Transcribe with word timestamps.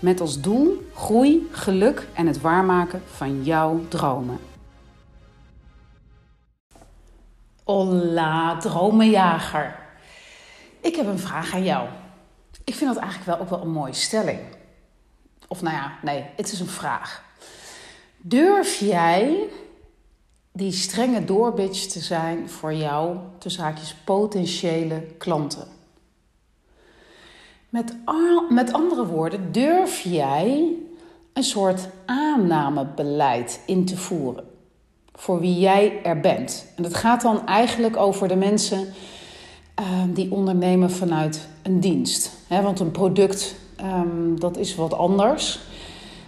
Met 0.00 0.20
als 0.20 0.40
doel 0.40 0.86
groei, 0.94 1.48
geluk 1.50 2.08
en 2.14 2.26
het 2.26 2.40
waarmaken 2.40 3.02
van 3.12 3.44
jouw 3.44 3.80
dromen. 3.88 4.38
Hola, 7.64 8.56
dromenjager. 8.56 9.78
Ik 10.80 10.96
heb 10.96 11.06
een 11.06 11.18
vraag 11.18 11.54
aan 11.54 11.64
jou. 11.64 11.88
Ik 12.64 12.74
vind 12.74 12.94
dat 12.94 13.02
eigenlijk 13.02 13.30
wel 13.30 13.40
ook 13.40 13.50
wel 13.50 13.60
een 13.62 13.72
mooie 13.72 13.92
stelling. 13.92 14.40
Of 15.48 15.62
nou 15.62 15.76
ja, 15.76 15.92
nee, 16.02 16.24
het 16.36 16.52
is 16.52 16.60
een 16.60 16.66
vraag. 16.66 17.24
Durf 18.16 18.78
jij 18.78 19.48
die 20.52 20.72
strenge 20.72 21.24
doorbitch 21.24 21.86
te 21.86 22.00
zijn 22.00 22.50
voor 22.50 22.74
jouw, 22.74 23.32
tussen 23.38 23.62
haakjes, 23.62 23.94
potentiële 24.04 25.00
klanten? 25.18 25.79
Met, 27.70 27.96
met 28.48 28.72
andere 28.72 29.06
woorden, 29.06 29.52
durf 29.52 30.00
jij 30.00 30.72
een 31.32 31.42
soort 31.42 31.88
aannamebeleid 32.06 33.60
in 33.66 33.84
te 33.84 33.96
voeren 33.96 34.44
voor 35.14 35.40
wie 35.40 35.58
jij 35.58 36.02
er 36.02 36.20
bent. 36.20 36.66
En 36.76 36.82
dat 36.82 36.94
gaat 36.94 37.22
dan 37.22 37.46
eigenlijk 37.46 37.96
over 37.96 38.28
de 38.28 38.36
mensen 38.36 38.78
uh, 39.80 39.86
die 40.08 40.32
ondernemen 40.32 40.90
vanuit 40.90 41.48
een 41.62 41.80
dienst. 41.80 42.32
Want 42.48 42.80
een 42.80 42.90
product, 42.90 43.54
um, 43.82 44.40
dat 44.40 44.56
is 44.56 44.74
wat 44.74 44.94
anders. 44.94 45.58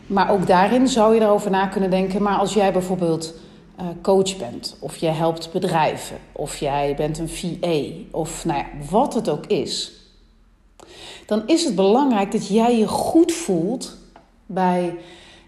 Maar 0.06 0.30
ook 0.30 0.46
daarin 0.46 0.88
zou 0.88 1.14
je 1.14 1.20
erover 1.20 1.50
na 1.50 1.66
kunnen 1.66 1.90
denken. 1.90 2.22
Maar 2.22 2.38
als 2.38 2.54
jij 2.54 2.72
bijvoorbeeld 2.72 3.34
uh, 3.80 3.86
coach 4.02 4.36
bent, 4.36 4.76
of 4.80 4.96
jij 4.96 5.12
helpt 5.12 5.52
bedrijven, 5.52 6.16
of 6.32 6.56
jij 6.56 6.94
bent 6.96 7.18
een 7.18 7.28
VA, 7.28 7.78
of 8.10 8.44
nou 8.44 8.58
ja, 8.58 8.66
wat 8.90 9.14
het 9.14 9.28
ook 9.28 9.46
is 9.46 9.92
dan 11.26 11.42
is 11.46 11.64
het 11.64 11.74
belangrijk 11.74 12.32
dat 12.32 12.48
jij 12.48 12.78
je 12.78 12.88
goed 12.88 13.32
voelt 13.32 13.96
bij 14.46 14.94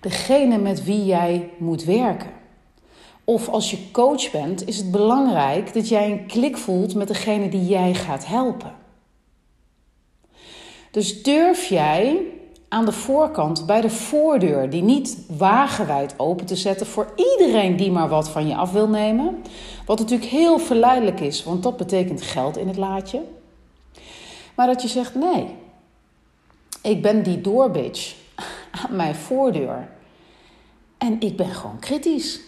degene 0.00 0.58
met 0.58 0.84
wie 0.84 1.04
jij 1.04 1.50
moet 1.58 1.84
werken. 1.84 2.30
Of 3.24 3.48
als 3.48 3.70
je 3.70 3.90
coach 3.90 4.30
bent, 4.30 4.66
is 4.68 4.76
het 4.76 4.90
belangrijk 4.90 5.74
dat 5.74 5.88
jij 5.88 6.10
een 6.10 6.26
klik 6.26 6.56
voelt 6.56 6.94
met 6.94 7.08
degene 7.08 7.48
die 7.48 7.66
jij 7.66 7.94
gaat 7.94 8.26
helpen. 8.26 8.72
Dus 10.90 11.22
durf 11.22 11.64
jij 11.64 12.20
aan 12.68 12.84
de 12.84 12.92
voorkant 12.92 13.66
bij 13.66 13.80
de 13.80 13.90
voordeur 13.90 14.70
die 14.70 14.82
niet 14.82 15.18
wagenwijd 15.36 16.14
open 16.16 16.46
te 16.46 16.56
zetten 16.56 16.86
voor 16.86 17.12
iedereen 17.16 17.76
die 17.76 17.90
maar 17.90 18.08
wat 18.08 18.28
van 18.28 18.48
je 18.48 18.54
af 18.54 18.72
wil 18.72 18.88
nemen. 18.88 19.42
Wat 19.86 19.98
natuurlijk 19.98 20.30
heel 20.30 20.58
verleidelijk 20.58 21.20
is, 21.20 21.44
want 21.44 21.62
dat 21.62 21.76
betekent 21.76 22.22
geld 22.22 22.56
in 22.56 22.68
het 22.68 22.76
laadje. 22.76 23.22
Maar 24.56 24.66
dat 24.66 24.82
je 24.82 24.88
zegt: 24.88 25.14
nee, 25.14 25.46
ik 26.84 27.02
ben 27.02 27.22
die 27.22 27.40
doorbitch 27.40 28.14
aan 28.82 28.96
mijn 28.96 29.14
voordeur. 29.14 29.88
En 30.98 31.20
ik 31.20 31.36
ben 31.36 31.50
gewoon 31.50 31.78
kritisch. 31.78 32.40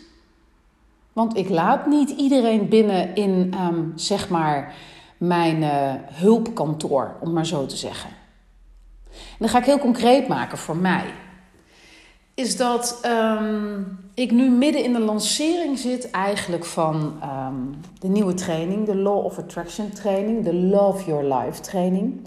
Want 1.13 1.37
ik 1.37 1.49
laat 1.49 1.87
niet 1.87 2.11
iedereen 2.11 2.69
binnen 2.69 3.15
in, 3.15 3.55
um, 3.61 3.93
zeg 3.95 4.29
maar, 4.29 4.75
mijn 5.17 5.63
uh, 5.63 5.93
hulpkantoor, 6.13 7.17
om 7.21 7.33
maar 7.33 7.47
zo 7.47 7.67
te 7.67 7.77
zeggen. 7.77 8.11
En 9.11 9.39
dan 9.39 9.49
ga 9.49 9.59
ik 9.59 9.65
heel 9.65 9.79
concreet 9.79 10.29
maken 10.29 10.59
voor 10.59 10.77
mij. 10.77 11.05
Is 12.35 12.57
dat 12.57 13.01
um, 13.07 13.99
ik 14.15 14.31
nu 14.31 14.51
midden 14.51 14.85
in 14.85 14.93
de 14.93 15.01
lancering 15.01 15.79
zit 15.79 16.11
eigenlijk 16.11 16.65
van 16.65 17.21
um, 17.23 17.75
de 17.99 18.09
nieuwe 18.09 18.35
training, 18.35 18.87
de 18.87 18.97
Law 18.97 19.25
of 19.25 19.39
Attraction 19.39 19.91
training, 19.91 20.45
de 20.45 20.55
Love 20.55 21.05
Your 21.07 21.35
Life 21.35 21.61
training. 21.61 22.21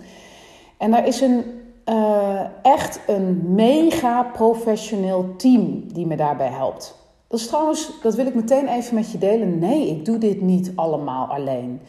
En 0.78 0.92
daar 0.92 1.08
is 1.08 1.22
een 1.22 1.59
uh, 1.90 2.40
echt 2.62 3.00
een 3.08 3.42
mega 3.54 4.24
professioneel 4.24 5.34
team 5.38 5.94
die 5.94 6.06
me 6.06 6.16
daarbij 6.16 6.50
helpt. 6.50 6.96
Dat 7.28 7.40
is 7.40 7.48
trouwens, 7.48 7.92
dat 8.02 8.16
wil 8.16 8.26
ik 8.26 8.36
meteen 8.36 8.68
even 8.68 8.96
met 8.96 9.12
je 9.12 9.18
delen. 9.18 9.60
Nee, 9.60 9.90
ik 9.90 10.06
doe 10.06 10.18
dit 10.18 10.42
niet 10.42 10.72
allemaal 10.76 11.28
alleen. 11.28 11.82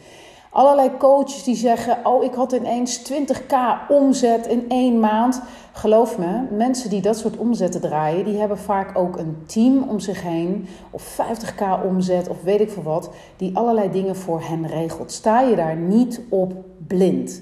Allerlei 0.49 0.97
coaches 0.97 1.43
die 1.43 1.55
zeggen: 1.55 1.97
Oh, 2.03 2.23
ik 2.23 2.33
had 2.33 2.51
ineens 2.51 3.11
20k 3.11 3.55
omzet 3.89 4.47
in 4.47 4.65
één 4.69 4.99
maand. 4.99 5.41
Geloof 5.71 6.17
me, 6.17 6.47
mensen 6.51 6.89
die 6.89 7.01
dat 7.01 7.17
soort 7.17 7.37
omzetten 7.37 7.81
draaien, 7.81 8.25
die 8.25 8.37
hebben 8.37 8.57
vaak 8.57 8.97
ook 8.97 9.17
een 9.17 9.37
team 9.45 9.83
om 9.89 9.99
zich 9.99 10.21
heen. 10.21 10.67
Of 10.89 11.21
50k 11.21 11.85
omzet, 11.85 12.29
of 12.29 12.41
weet 12.43 12.61
ik 12.61 12.71
veel 12.71 12.83
wat, 12.83 13.09
die 13.37 13.57
allerlei 13.57 13.91
dingen 13.91 14.15
voor 14.15 14.41
hen 14.41 14.67
regelt. 14.67 15.11
Sta 15.11 15.41
je 15.41 15.55
daar 15.55 15.75
niet 15.75 16.21
op 16.29 16.53
blind. 16.87 17.41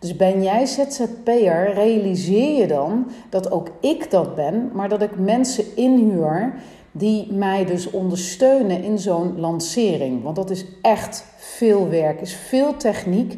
Dus 0.00 0.16
ben 0.16 0.42
jij 0.42 0.66
ZZP'er, 0.66 1.72
realiseer 1.74 2.60
je 2.60 2.66
dan 2.66 3.10
dat 3.30 3.50
ook 3.50 3.68
ik 3.80 4.10
dat 4.10 4.34
ben, 4.34 4.70
maar 4.72 4.88
dat 4.88 5.02
ik 5.02 5.18
mensen 5.18 5.76
inhuur 5.76 6.54
die 6.92 7.32
mij 7.32 7.64
dus 7.64 7.90
ondersteunen 7.90 8.82
in 8.82 8.98
zo'n 8.98 9.40
lancering. 9.40 10.22
Want 10.22 10.36
dat 10.36 10.50
is 10.50 10.64
echt 10.82 11.24
veel 11.36 11.88
werk, 11.88 12.20
is 12.20 12.34
veel 12.34 12.76
techniek. 12.76 13.32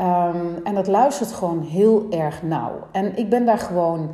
Um, 0.00 0.64
en 0.64 0.74
dat 0.74 0.86
luistert 0.86 1.32
gewoon 1.32 1.62
heel 1.62 2.06
erg 2.10 2.42
nauw. 2.42 2.72
En 2.92 3.16
ik 3.16 3.28
ben 3.28 3.44
daar 3.44 3.58
gewoon 3.58 4.10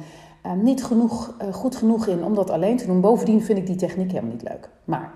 uh, 0.47 0.53
niet 0.53 0.85
genoeg, 0.85 1.35
uh, 1.43 1.55
goed 1.55 1.77
genoeg 1.77 2.07
in 2.07 2.25
om 2.25 2.35
dat 2.35 2.51
alleen 2.51 2.77
te 2.77 2.87
doen. 2.87 3.01
Bovendien 3.01 3.43
vind 3.43 3.59
ik 3.59 3.67
die 3.67 3.77
techniek 3.77 4.11
helemaal 4.11 4.33
niet 4.33 4.49
leuk. 4.49 4.69
Maar, 4.85 5.13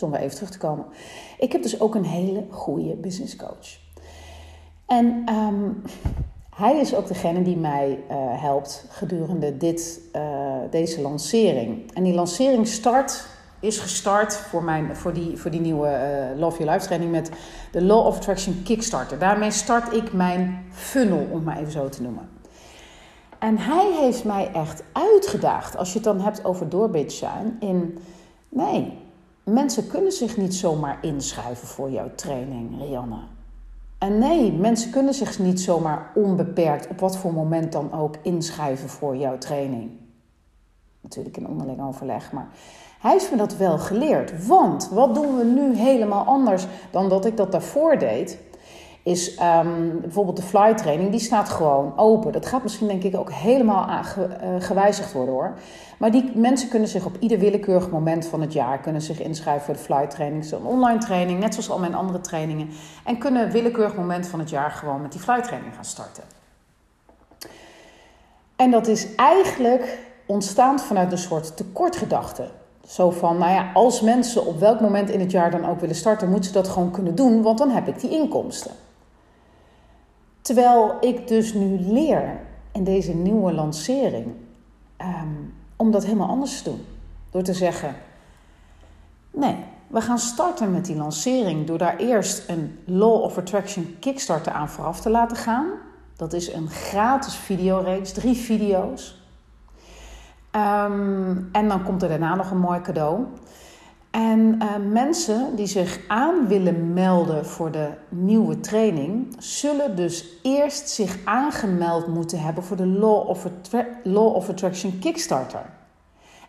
weer 0.00 0.14
even 0.14 0.34
terug 0.34 0.50
te 0.50 0.58
komen. 0.58 0.84
Ik 1.38 1.52
heb 1.52 1.62
dus 1.62 1.80
ook 1.80 1.94
een 1.94 2.04
hele 2.04 2.44
goede 2.50 2.94
business 2.94 3.36
coach. 3.36 3.81
En 4.92 5.24
um, 5.28 5.82
hij 6.54 6.76
is 6.76 6.94
ook 6.94 7.06
degene 7.06 7.42
die 7.42 7.56
mij 7.56 7.98
uh, 8.10 8.16
helpt 8.40 8.86
gedurende 8.88 9.56
dit, 9.56 10.00
uh, 10.16 10.22
deze 10.70 11.00
lancering. 11.00 11.92
En 11.92 12.02
die 12.02 12.14
lancering 12.14 12.66
start, 12.66 13.26
is 13.60 13.78
gestart 13.78 14.36
voor, 14.36 14.62
mijn, 14.62 14.96
voor, 14.96 15.12
die, 15.12 15.36
voor 15.36 15.50
die 15.50 15.60
nieuwe 15.60 15.88
uh, 16.34 16.40
Love 16.40 16.58
Your 16.58 16.72
Life 16.72 16.86
training 16.86 17.10
met 17.10 17.30
de 17.70 17.82
Law 17.82 18.06
of 18.06 18.16
Attraction 18.16 18.62
Kickstarter. 18.64 19.18
Daarmee 19.18 19.50
start 19.50 19.92
ik 19.92 20.12
mijn 20.12 20.64
funnel, 20.70 21.26
om 21.30 21.42
maar 21.42 21.58
even 21.58 21.72
zo 21.72 21.88
te 21.88 22.02
noemen. 22.02 22.28
En 23.38 23.58
hij 23.58 23.92
heeft 24.00 24.24
mij 24.24 24.50
echt 24.52 24.82
uitgedaagd, 24.92 25.76
als 25.76 25.88
je 25.88 25.94
het 25.94 26.04
dan 26.04 26.20
hebt 26.20 26.44
over 26.44 26.68
doorbitch 26.68 27.14
zijn, 27.14 27.56
in 27.60 27.98
nee, 28.48 28.98
mensen 29.44 29.86
kunnen 29.86 30.12
zich 30.12 30.36
niet 30.36 30.54
zomaar 30.54 30.98
inschrijven 31.00 31.68
voor 31.68 31.90
jouw 31.90 32.10
training, 32.14 32.80
Rianne. 32.80 33.31
En 34.02 34.18
nee, 34.18 34.52
mensen 34.52 34.90
kunnen 34.90 35.14
zich 35.14 35.38
niet 35.38 35.60
zomaar 35.60 36.10
onbeperkt 36.14 36.88
op 36.88 37.00
wat 37.00 37.16
voor 37.16 37.32
moment 37.32 37.72
dan 37.72 37.92
ook 37.92 38.16
inschrijven 38.22 38.88
voor 38.88 39.16
jouw 39.16 39.38
training. 39.38 39.90
Natuurlijk 41.00 41.36
in 41.36 41.46
onderling 41.46 41.82
overleg, 41.82 42.32
maar 42.32 42.48
hij 43.00 43.12
heeft 43.12 43.30
me 43.30 43.36
dat 43.36 43.56
wel 43.56 43.78
geleerd. 43.78 44.46
Want 44.46 44.88
wat 44.88 45.14
doen 45.14 45.36
we 45.36 45.44
nu 45.44 45.76
helemaal 45.76 46.24
anders 46.24 46.66
dan 46.90 47.08
dat 47.08 47.24
ik 47.24 47.36
dat 47.36 47.52
daarvoor 47.52 47.98
deed? 47.98 48.38
Is 49.02 49.40
um, 49.40 50.00
bijvoorbeeld 50.00 50.36
de 50.36 50.42
fly 50.42 50.74
training, 50.74 51.10
die 51.10 51.20
staat 51.20 51.48
gewoon 51.48 51.92
open. 51.96 52.32
Dat 52.32 52.46
gaat 52.46 52.62
misschien 52.62 52.86
denk 52.86 53.02
ik 53.02 53.16
ook 53.16 53.32
helemaal 53.32 53.88
uh, 53.88 53.98
gewijzigd 54.58 55.12
worden 55.12 55.34
hoor. 55.34 55.54
Maar 55.98 56.10
die 56.10 56.30
mensen 56.34 56.68
kunnen 56.68 56.88
zich 56.88 57.04
op 57.04 57.16
ieder 57.18 57.38
willekeurig 57.38 57.90
moment 57.90 58.26
van 58.26 58.40
het 58.40 58.52
jaar 58.52 58.78
kunnen 58.78 59.02
zich 59.02 59.20
inschrijven 59.20 59.64
voor 59.64 59.74
de 59.74 59.80
fly 59.80 60.06
training. 60.06 60.44
Zo'n 60.44 60.66
online 60.66 60.98
training, 60.98 61.40
net 61.40 61.54
zoals 61.54 61.70
al 61.70 61.78
mijn 61.78 61.94
andere 61.94 62.20
trainingen. 62.20 62.68
En 63.04 63.18
kunnen 63.18 63.50
willekeurig 63.50 63.96
moment 63.96 64.26
van 64.26 64.38
het 64.38 64.50
jaar 64.50 64.70
gewoon 64.70 65.02
met 65.02 65.12
die 65.12 65.20
fly 65.20 65.40
training 65.40 65.74
gaan 65.74 65.84
starten. 65.84 66.22
En 68.56 68.70
dat 68.70 68.86
is 68.86 69.14
eigenlijk 69.14 69.98
ontstaan 70.26 70.80
vanuit 70.80 71.12
een 71.12 71.18
soort 71.18 71.56
tekortgedachte. 71.56 72.48
Zo 72.86 73.10
van, 73.10 73.38
nou 73.38 73.52
ja, 73.52 73.70
als 73.74 74.00
mensen 74.00 74.46
op 74.46 74.60
welk 74.60 74.80
moment 74.80 75.10
in 75.10 75.20
het 75.20 75.30
jaar 75.30 75.50
dan 75.50 75.66
ook 75.68 75.80
willen 75.80 75.96
starten, 75.96 76.28
moeten 76.30 76.44
ze 76.44 76.52
dat 76.52 76.68
gewoon 76.68 76.90
kunnen 76.90 77.14
doen, 77.14 77.42
want 77.42 77.58
dan 77.58 77.70
heb 77.70 77.88
ik 77.88 78.00
die 78.00 78.10
inkomsten. 78.10 78.70
Terwijl 80.42 80.96
ik 81.00 81.28
dus 81.28 81.54
nu 81.54 81.78
leer 81.78 82.40
in 82.72 82.84
deze 82.84 83.14
nieuwe 83.14 83.52
lancering 83.52 84.26
um, 84.98 85.54
om 85.76 85.90
dat 85.90 86.04
helemaal 86.04 86.28
anders 86.28 86.62
te 86.62 86.70
doen. 86.70 86.84
Door 87.30 87.42
te 87.42 87.54
zeggen: 87.54 87.94
nee, 89.30 89.56
we 89.86 90.00
gaan 90.00 90.18
starten 90.18 90.72
met 90.72 90.84
die 90.84 90.96
lancering 90.96 91.66
door 91.66 91.78
daar 91.78 91.96
eerst 91.96 92.48
een 92.48 92.78
Law 92.84 93.22
of 93.22 93.38
Attraction 93.38 93.96
Kickstarter 94.00 94.52
aan 94.52 94.68
vooraf 94.68 95.00
te 95.00 95.10
laten 95.10 95.36
gaan. 95.36 95.66
Dat 96.16 96.32
is 96.32 96.52
een 96.52 96.68
gratis 96.68 97.36
videoreeks, 97.36 98.12
drie 98.12 98.36
video's. 98.36 99.20
Ehm, 100.50 101.36
en 101.52 101.68
dan 101.68 101.82
komt 101.82 102.02
er 102.02 102.08
daarna 102.08 102.34
nog 102.34 102.50
een 102.50 102.58
mooi 102.58 102.80
cadeau. 102.80 103.24
En 104.12 104.58
uh, 104.62 104.70
mensen 104.90 105.56
die 105.56 105.66
zich 105.66 106.00
aan 106.08 106.46
willen 106.48 106.92
melden 106.92 107.46
voor 107.46 107.70
de 107.70 107.88
nieuwe 108.08 108.60
training, 108.60 109.36
zullen 109.38 109.96
dus 109.96 110.24
eerst 110.42 110.88
zich 110.88 111.18
aangemeld 111.24 112.06
moeten 112.06 112.40
hebben 112.40 112.64
voor 112.64 112.76
de 112.76 112.86
Law 112.86 113.28
of, 113.28 113.46
Law 114.02 114.34
of 114.34 114.48
Attraction 114.48 114.98
Kickstarter. 114.98 115.64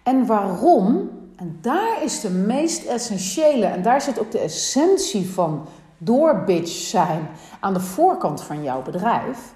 En 0.03 0.25
waarom? 0.25 1.09
En 1.35 1.57
daar 1.61 2.03
is 2.03 2.21
de 2.21 2.29
meest 2.29 2.85
essentiële, 2.85 3.65
en 3.65 3.81
daar 3.81 4.01
zit 4.01 4.19
ook 4.19 4.31
de 4.31 4.39
essentie 4.39 5.29
van 5.29 5.65
doorbitch 5.97 6.71
zijn 6.71 7.27
aan 7.59 7.73
de 7.73 7.79
voorkant 7.79 8.41
van 8.41 8.63
jouw 8.63 8.81
bedrijf, 8.81 9.53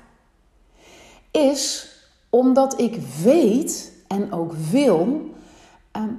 is 1.31 1.91
omdat 2.29 2.79
ik 2.79 2.99
weet 3.23 3.91
en 4.07 4.33
ook 4.33 4.53
wil 4.53 5.35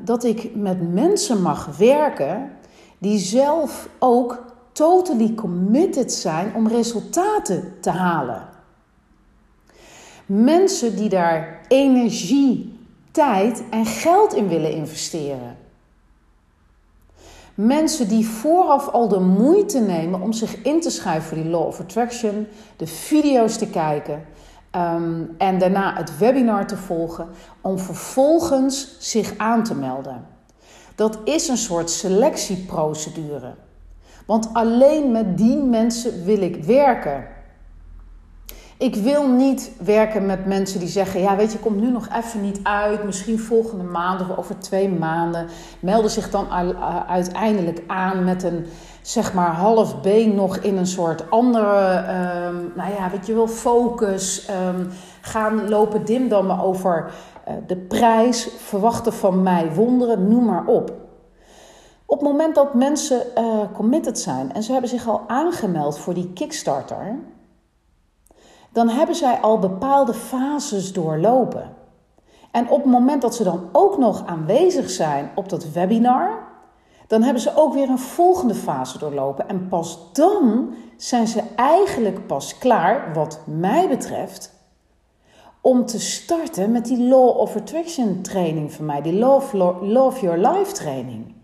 dat 0.05 0.25
ik 0.25 0.55
met 0.55 0.93
mensen 0.93 1.43
mag 1.43 1.77
werken 1.77 2.51
die 2.99 3.19
zelf 3.19 3.89
ook 3.99 4.45
totally 4.73 5.35
committed 5.35 6.13
zijn 6.13 6.55
om 6.55 6.69
resultaten 6.69 7.75
te 7.81 7.91
halen. 7.91 8.49
Mensen 10.27 10.97
die 10.97 11.09
daar 11.09 11.61
energie, 11.69 12.79
tijd 13.11 13.63
en 13.71 13.87
geld 13.87 14.35
in 14.35 14.49
willen 14.49 14.73
investeren. 14.73 15.57
Mensen 17.55 18.09
die 18.09 18.27
vooraf 18.27 18.89
al 18.89 19.09
de 19.09 19.21
moeite 19.21 19.81
nemen 19.81 20.21
om 20.21 20.33
zich 20.33 20.63
in 20.63 20.81
te 20.81 20.91
schrijven 20.91 21.29
voor 21.29 21.37
die 21.37 21.51
Law 21.51 21.67
of 21.67 21.81
Attraction, 21.81 22.47
de 22.77 22.87
video's 22.87 23.57
te 23.59 23.67
kijken, 23.67 24.25
Ehm, 24.71 25.23
en 25.39 25.59
daarna 25.59 25.95
het 25.97 26.19
webinar 26.19 26.67
te 26.67 26.77
volgen 26.77 27.29
om 27.61 27.79
vervolgens 27.79 28.97
zich 28.99 29.35
aan 29.37 29.63
te 29.63 29.75
melden. 29.75 30.27
Dat 30.95 31.19
is 31.25 31.49
een 31.49 31.57
soort 31.57 31.91
selectieprocedure. 31.91 33.55
Want 34.27 34.49
alleen 34.53 35.13
met 35.13 35.39
die 35.39 35.57
mensen 35.57 36.25
wil 36.25 36.41
ik 36.41 36.65
werken. 36.65 37.27
Ik 38.79 38.95
wil 38.95 39.29
niet 39.29 39.71
werken 39.85 40.27
met 40.27 40.47
mensen 40.47 40.81
die 40.81 40.89
zeggen: 40.89 41.21
Ja, 41.21 41.37
weet 41.37 41.53
je, 41.53 41.59
komt 41.59 41.81
nu 41.81 41.91
nog 41.91 42.09
even 42.17 42.41
niet 42.41 42.61
uit. 42.63 43.05
Misschien 43.05 43.39
volgende 43.39 43.85
maand 43.85 44.21
of 44.21 44.37
over 44.37 44.59
twee 44.59 44.89
maanden. 44.89 45.47
Melden 45.81 46.11
zich 46.11 46.31
dan 46.31 46.51
uiteindelijk 47.09 47.83
aan 47.87 48.25
met 48.25 48.43
een 48.43 48.67
zeg 49.03 49.35
maar 49.35 49.53
half 49.53 50.01
been 50.01 50.35
nog 50.35 50.57
in 50.57 50.77
een 50.77 50.87
soort 50.87 51.31
andere, 51.31 51.97
um, 52.47 52.73
nou 52.75 52.93
ja, 52.93 53.11
weet 53.11 53.27
je 53.27 53.35
wel, 53.35 53.49
focus. 53.49 54.49
Um, 54.69 54.89
gaan 55.21 55.69
lopen 55.69 56.05
dimdammen 56.05 56.59
over 56.61 57.11
uh, 57.49 57.55
de 57.67 57.77
prijs, 57.77 58.49
verwachten 58.59 59.13
van 59.13 59.43
mij 59.43 59.73
wonderen, 59.75 60.29
noem 60.29 60.45
maar 60.45 60.67
op. 60.67 60.93
Op 62.07 62.19
het 62.21 62.29
moment 62.29 62.55
dat 62.55 62.75
mensen 62.75 63.23
uh, 63.39 63.61
committed 63.73 64.19
zijn 64.19 64.53
en 64.53 64.63
ze 64.63 64.73
hebben 64.73 64.91
zich 64.91 65.09
al 65.09 65.23
aangemeld 65.27 65.99
voor 65.99 66.15
die 66.15 66.33
Kickstarter, 66.33 67.19
dan 68.79 68.89
hebben 68.89 69.15
zij 69.15 69.39
al 69.41 69.59
bepaalde 69.59 70.15
fases 70.15 70.93
doorlopen. 70.93 71.77
En 72.51 72.69
op 72.69 72.83
het 72.83 72.93
moment 72.93 73.23
dat 73.23 73.35
ze 73.35 73.45
dan 73.45 73.69
ook 73.73 73.99
nog 73.99 74.27
aanwezig 74.27 74.91
zijn 74.91 75.31
op 75.35 75.49
dat 75.49 75.73
webinar, 75.73 76.47
dan 77.07 77.23
hebben 77.23 77.43
ze 77.43 77.57
ook 77.57 77.75
weer 77.75 77.89
een 77.89 77.99
volgende 77.99 78.55
fase 78.55 78.99
doorlopen. 78.99 79.49
En 79.49 79.69
pas 79.69 80.13
dan 80.13 80.75
zijn 80.97 81.27
ze 81.27 81.43
eigenlijk 81.57 82.27
pas 82.27 82.59
klaar, 82.59 83.15
wat 83.15 83.41
mij 83.45 83.89
betreft, 83.89 84.55
om 85.61 85.87
te 85.87 86.01
starten 86.01 86.73
met 86.73 86.85
die 86.85 87.03
Law 87.03 87.39
of 87.39 87.57
Attraction 87.57 88.23
training 88.23 88.73
van 88.73 88.85
mij, 88.85 89.03
die 89.03 89.15
Love, 89.15 89.57
Love 89.83 90.21
Your 90.21 90.39
Life 90.39 90.73
training. 90.73 91.35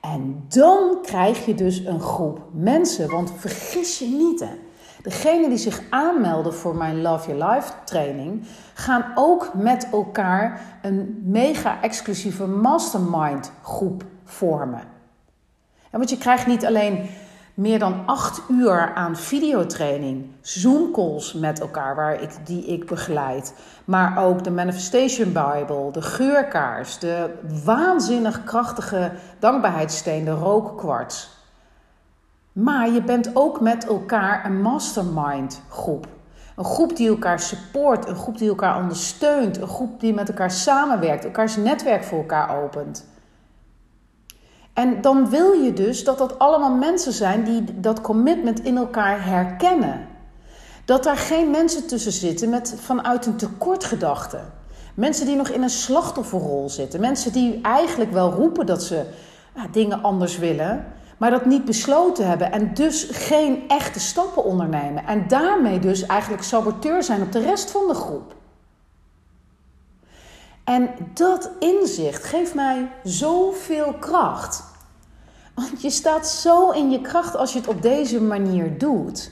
En 0.00 0.44
dan 0.48 0.98
krijg 1.02 1.46
je 1.46 1.54
dus 1.54 1.84
een 1.84 2.00
groep 2.00 2.40
mensen, 2.52 3.10
want 3.10 3.32
vergis 3.36 3.98
je 3.98 4.06
niet 4.06 4.40
hè. 4.40 4.54
Degenen 5.04 5.48
die 5.48 5.58
zich 5.58 5.80
aanmelden 5.90 6.54
voor 6.54 6.76
mijn 6.76 7.02
Love 7.02 7.30
Your 7.30 7.52
Life 7.52 7.72
training 7.84 8.46
gaan 8.74 9.12
ook 9.14 9.50
met 9.54 9.88
elkaar 9.92 10.60
een 10.82 11.22
mega 11.24 11.82
exclusieve 11.82 12.46
mastermind 12.46 13.52
groep 13.62 14.04
vormen. 14.24 14.80
En 15.90 15.98
want 15.98 16.10
je 16.10 16.18
krijgt 16.18 16.46
niet 16.46 16.66
alleen 16.66 17.06
meer 17.54 17.78
dan 17.78 18.02
acht 18.06 18.42
uur 18.48 18.94
aan 18.94 19.16
videotraining, 19.16 20.26
Zoom-calls 20.40 21.32
met 21.32 21.60
elkaar, 21.60 21.94
waar 21.94 22.22
ik, 22.22 22.30
die 22.44 22.66
ik 22.66 22.86
begeleid. 22.86 23.54
Maar 23.84 24.24
ook 24.24 24.44
de 24.44 24.50
Manifestation 24.50 25.32
Bible, 25.32 25.90
de 25.92 26.02
geurkaars, 26.02 26.98
de 26.98 27.30
waanzinnig 27.64 28.44
krachtige 28.44 29.12
dankbaarheidssteen, 29.38 30.24
de 30.24 30.30
rookkwarts. 30.30 31.33
Maar 32.54 32.90
je 32.90 33.02
bent 33.02 33.36
ook 33.36 33.60
met 33.60 33.86
elkaar 33.86 34.44
een 34.46 34.60
mastermind 34.60 35.62
groep. 35.68 36.06
Een 36.56 36.64
groep 36.64 36.96
die 36.96 37.08
elkaar 37.08 37.40
support, 37.40 38.08
een 38.08 38.16
groep 38.16 38.38
die 38.38 38.48
elkaar 38.48 38.78
ondersteunt, 38.78 39.60
een 39.60 39.68
groep 39.68 40.00
die 40.00 40.14
met 40.14 40.28
elkaar 40.28 40.50
samenwerkt, 40.50 41.24
elkaars 41.24 41.56
netwerk 41.56 42.04
voor 42.04 42.18
elkaar 42.18 42.62
opent. 42.62 43.06
En 44.72 45.00
dan 45.00 45.30
wil 45.30 45.52
je 45.52 45.72
dus 45.72 46.04
dat 46.04 46.18
dat 46.18 46.38
allemaal 46.38 46.74
mensen 46.74 47.12
zijn 47.12 47.44
die 47.44 47.80
dat 47.80 48.00
commitment 48.00 48.60
in 48.60 48.76
elkaar 48.76 49.24
herkennen. 49.24 50.06
Dat 50.84 51.04
daar 51.04 51.16
geen 51.16 51.50
mensen 51.50 51.86
tussen 51.86 52.12
zitten 52.12 52.50
met 52.50 52.74
vanuit 52.80 53.26
een 53.26 53.36
tekortgedachte. 53.36 54.40
Mensen 54.94 55.26
die 55.26 55.36
nog 55.36 55.48
in 55.48 55.62
een 55.62 55.70
slachtofferrol 55.70 56.68
zitten. 56.68 57.00
Mensen 57.00 57.32
die 57.32 57.60
eigenlijk 57.62 58.12
wel 58.12 58.30
roepen 58.32 58.66
dat 58.66 58.82
ze 58.82 59.04
dingen 59.70 60.02
anders 60.02 60.38
willen, 60.38 60.84
maar 61.18 61.30
dat 61.30 61.46
niet 61.46 61.64
besloten 61.64 62.28
hebben 62.28 62.52
en 62.52 62.74
dus 62.74 63.08
geen 63.10 63.68
echte 63.68 64.00
stappen 64.00 64.44
ondernemen. 64.44 65.06
En 65.06 65.28
daarmee 65.28 65.78
dus 65.78 66.06
eigenlijk 66.06 66.42
saboteur 66.42 67.02
zijn 67.02 67.22
op 67.22 67.32
de 67.32 67.40
rest 67.40 67.70
van 67.70 67.88
de 67.88 67.94
groep. 67.94 68.34
En 70.64 70.90
dat 71.14 71.50
inzicht 71.58 72.24
geeft 72.24 72.54
mij 72.54 72.90
zoveel 73.02 73.92
kracht. 73.92 74.64
Want 75.54 75.82
je 75.82 75.90
staat 75.90 76.28
zo 76.28 76.70
in 76.70 76.90
je 76.90 77.00
kracht 77.00 77.36
als 77.36 77.52
je 77.52 77.58
het 77.58 77.68
op 77.68 77.82
deze 77.82 78.20
manier 78.20 78.78
doet. 78.78 79.30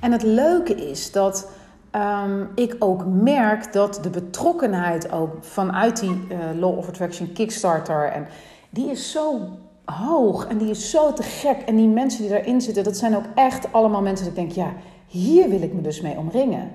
En 0.00 0.12
het 0.12 0.22
leuke 0.22 0.74
is 0.74 1.12
dat 1.12 1.48
um, 1.92 2.50
ik 2.54 2.76
ook 2.78 3.04
merk 3.06 3.72
dat 3.72 3.98
de 4.02 4.10
betrokkenheid 4.10 5.12
ook 5.12 5.44
vanuit 5.44 6.00
die 6.00 6.26
uh, 6.30 6.38
Law 6.60 6.78
of 6.78 6.88
Attraction 6.88 7.32
Kickstarter 7.32 8.04
en 8.04 8.26
die 8.70 8.90
is 8.90 9.10
zo 9.10 9.40
hoog 9.84 10.46
en 10.46 10.58
die 10.58 10.70
is 10.70 10.90
zo 10.90 11.12
te 11.12 11.22
gek. 11.22 11.62
En 11.66 11.76
die 11.76 11.88
mensen 11.88 12.20
die 12.20 12.30
daarin 12.30 12.60
zitten, 12.60 12.84
dat 12.84 12.96
zijn 12.96 13.16
ook 13.16 13.24
echt 13.34 13.72
allemaal 13.72 14.02
mensen 14.02 14.26
dat 14.26 14.36
ik 14.36 14.40
denk, 14.40 14.52
ja, 14.52 14.72
hier 15.06 15.48
wil 15.48 15.62
ik 15.62 15.72
me 15.72 15.80
dus 15.80 16.00
mee 16.00 16.16
omringen. 16.16 16.70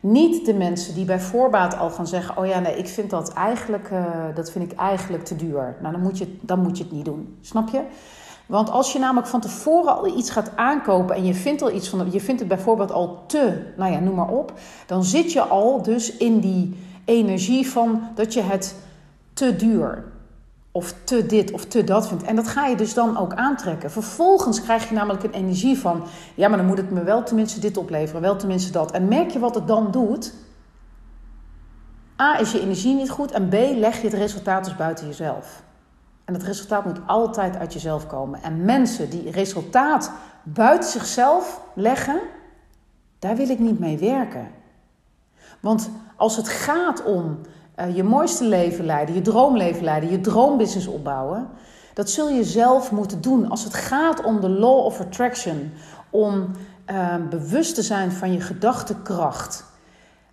Niet 0.00 0.46
de 0.46 0.54
mensen 0.54 0.94
die 0.94 1.04
bij 1.04 1.20
voorbaat 1.20 1.78
al 1.78 1.90
gaan 1.90 2.06
zeggen: 2.06 2.36
Oh 2.36 2.46
ja, 2.46 2.58
nee, 2.58 2.78
ik 2.78 2.88
vind 2.88 3.10
dat 3.10 3.32
eigenlijk, 3.32 3.90
uh, 3.90 4.04
dat 4.34 4.50
vind 4.50 4.72
ik 4.72 4.78
eigenlijk 4.78 5.24
te 5.24 5.36
duur. 5.36 5.76
Nou, 5.80 5.92
dan 5.92 6.02
moet, 6.02 6.18
je, 6.18 6.36
dan 6.40 6.60
moet 6.60 6.78
je 6.78 6.84
het 6.84 6.92
niet 6.92 7.04
doen. 7.04 7.38
Snap 7.40 7.68
je? 7.68 7.80
Want 8.46 8.70
als 8.70 8.92
je 8.92 8.98
namelijk 8.98 9.26
van 9.26 9.40
tevoren 9.40 9.96
al 9.96 10.18
iets 10.18 10.30
gaat 10.30 10.56
aankopen 10.56 11.16
en 11.16 11.24
je 11.24 11.34
vindt 11.34 11.62
al 11.62 11.72
iets 11.72 11.88
van, 11.88 12.10
je 12.10 12.20
vindt 12.20 12.40
het 12.40 12.48
bijvoorbeeld 12.48 12.92
al 12.92 13.22
te, 13.26 13.72
nou 13.76 13.92
ja, 13.92 13.98
noem 13.98 14.14
maar 14.14 14.28
op, 14.28 14.52
dan 14.86 15.04
zit 15.04 15.32
je 15.32 15.42
al 15.42 15.82
dus 15.82 16.16
in 16.16 16.40
die 16.40 16.76
energie 17.04 17.70
van 17.70 18.02
dat 18.14 18.34
je 18.34 18.40
het 18.42 18.76
te 19.32 19.56
duur 19.56 20.04
of 20.78 20.94
te 21.04 21.26
dit 21.26 21.52
of 21.52 21.64
te 21.64 21.84
dat 21.84 22.08
vindt. 22.08 22.22
En 22.22 22.36
dat 22.36 22.48
ga 22.48 22.66
je 22.66 22.76
dus 22.76 22.94
dan 22.94 23.16
ook 23.16 23.34
aantrekken. 23.34 23.90
Vervolgens 23.90 24.62
krijg 24.62 24.88
je 24.88 24.94
namelijk 24.94 25.22
een 25.22 25.32
energie 25.32 25.78
van: 25.78 26.02
ja, 26.34 26.48
maar 26.48 26.58
dan 26.58 26.66
moet 26.66 26.76
het 26.76 26.90
me 26.90 27.02
wel 27.02 27.22
tenminste 27.22 27.60
dit 27.60 27.76
opleveren, 27.76 28.20
wel 28.20 28.36
tenminste 28.36 28.72
dat. 28.72 28.90
En 28.90 29.08
merk 29.08 29.30
je 29.30 29.38
wat 29.38 29.54
het 29.54 29.66
dan 29.66 29.90
doet? 29.90 30.34
A, 32.20 32.38
is 32.38 32.52
je 32.52 32.60
energie 32.60 32.94
niet 32.94 33.10
goed 33.10 33.30
en 33.30 33.48
B, 33.48 33.52
leg 33.52 33.96
je 33.96 34.08
het 34.08 34.16
resultaat 34.16 34.64
dus 34.64 34.76
buiten 34.76 35.06
jezelf. 35.06 35.62
En 36.24 36.34
het 36.34 36.42
resultaat 36.42 36.84
moet 36.84 37.00
altijd 37.06 37.56
uit 37.56 37.72
jezelf 37.72 38.06
komen. 38.06 38.42
En 38.42 38.64
mensen 38.64 39.10
die 39.10 39.30
resultaat 39.30 40.10
buiten 40.42 40.90
zichzelf 40.90 41.60
leggen, 41.74 42.20
daar 43.18 43.36
wil 43.36 43.48
ik 43.48 43.58
niet 43.58 43.78
mee 43.78 43.98
werken. 43.98 44.48
Want 45.60 45.90
als 46.16 46.36
het 46.36 46.48
gaat 46.48 47.04
om 47.04 47.38
uh, 47.80 47.96
je 47.96 48.02
mooiste 48.02 48.44
leven 48.44 48.84
leiden, 48.84 49.14
je 49.14 49.22
droomleven 49.22 49.84
leiden, 49.84 50.10
je 50.10 50.20
droombusiness 50.20 50.86
opbouwen. 50.86 51.48
Dat 51.94 52.10
zul 52.10 52.28
je 52.28 52.44
zelf 52.44 52.90
moeten 52.92 53.20
doen. 53.20 53.50
Als 53.50 53.64
het 53.64 53.74
gaat 53.74 54.22
om 54.22 54.40
de 54.40 54.48
law 54.48 54.84
of 54.84 55.00
attraction, 55.00 55.72
om 56.10 56.50
uh, 56.90 57.14
bewust 57.30 57.74
te 57.74 57.82
zijn 57.82 58.12
van 58.12 58.32
je 58.32 58.40
gedachtekracht. 58.40 59.64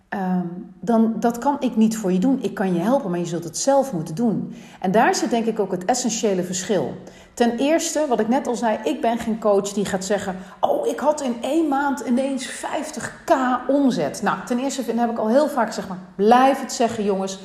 Ehm, 0.08 0.46
dan 0.80 1.14
dat 1.20 1.38
kan 1.38 1.56
ik 1.60 1.76
niet 1.76 1.96
voor 1.96 2.12
je 2.12 2.18
doen. 2.18 2.38
Ik 2.42 2.54
kan 2.54 2.74
je 2.74 2.80
helpen, 2.80 3.10
maar 3.10 3.18
je 3.18 3.26
zult 3.26 3.44
het 3.44 3.58
zelf 3.58 3.92
moeten 3.92 4.14
doen. 4.14 4.54
En 4.80 4.90
daar 4.90 5.14
zit 5.14 5.30
denk 5.30 5.46
ik 5.46 5.60
ook 5.60 5.70
het 5.70 5.84
essentiële 5.84 6.42
verschil. 6.42 6.94
Ten 7.34 7.58
eerste, 7.58 8.06
wat 8.08 8.20
ik 8.20 8.28
net 8.28 8.46
al 8.46 8.54
zei, 8.54 8.78
ik 8.84 9.00
ben 9.00 9.18
geen 9.18 9.38
coach 9.38 9.68
die 9.72 9.84
gaat 9.84 10.04
zeggen: 10.04 10.36
Oh, 10.60 10.86
ik 10.86 10.98
had 10.98 11.20
in 11.20 11.36
één 11.42 11.68
maand 11.68 12.00
ineens 12.00 12.48
50k 12.50 13.32
omzet. 13.68 14.22
Nou, 14.22 14.36
ten 14.46 14.58
eerste 14.58 14.82
heb 14.96 15.10
ik 15.10 15.18
al 15.18 15.28
heel 15.28 15.48
vaak 15.48 15.72
zeg 15.72 15.88
maar: 15.88 15.98
blijf 16.14 16.60
het 16.60 16.72
zeggen, 16.72 17.04
jongens. 17.04 17.38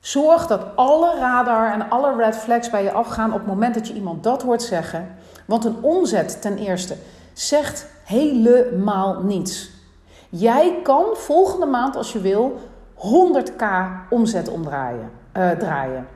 Zorg 0.00 0.46
dat 0.46 0.76
alle 0.76 1.18
radar 1.18 1.72
en 1.72 1.90
alle 1.90 2.16
red 2.16 2.36
flags 2.36 2.70
bij 2.70 2.82
je 2.82 2.92
afgaan 2.92 3.32
op 3.32 3.38
het 3.38 3.46
moment 3.46 3.74
dat 3.74 3.88
je 3.88 3.94
iemand 3.94 4.22
dat 4.22 4.42
hoort 4.42 4.62
zeggen. 4.62 5.08
Want 5.44 5.64
een 5.64 5.82
omzet, 5.82 6.40
ten 6.42 6.58
eerste, 6.58 6.96
zegt 7.32 7.86
helemaal 8.04 9.22
niets. 9.22 9.75
Jij 10.28 10.80
kan 10.82 11.04
volgende 11.12 11.66
maand, 11.66 11.96
als 11.96 12.12
je 12.12 12.20
wil, 12.20 12.58
100k 12.94 13.64
omzet 14.10 14.48
omdraaien, 14.48 15.10
uh, 15.36 15.50
draaien. 15.50 16.06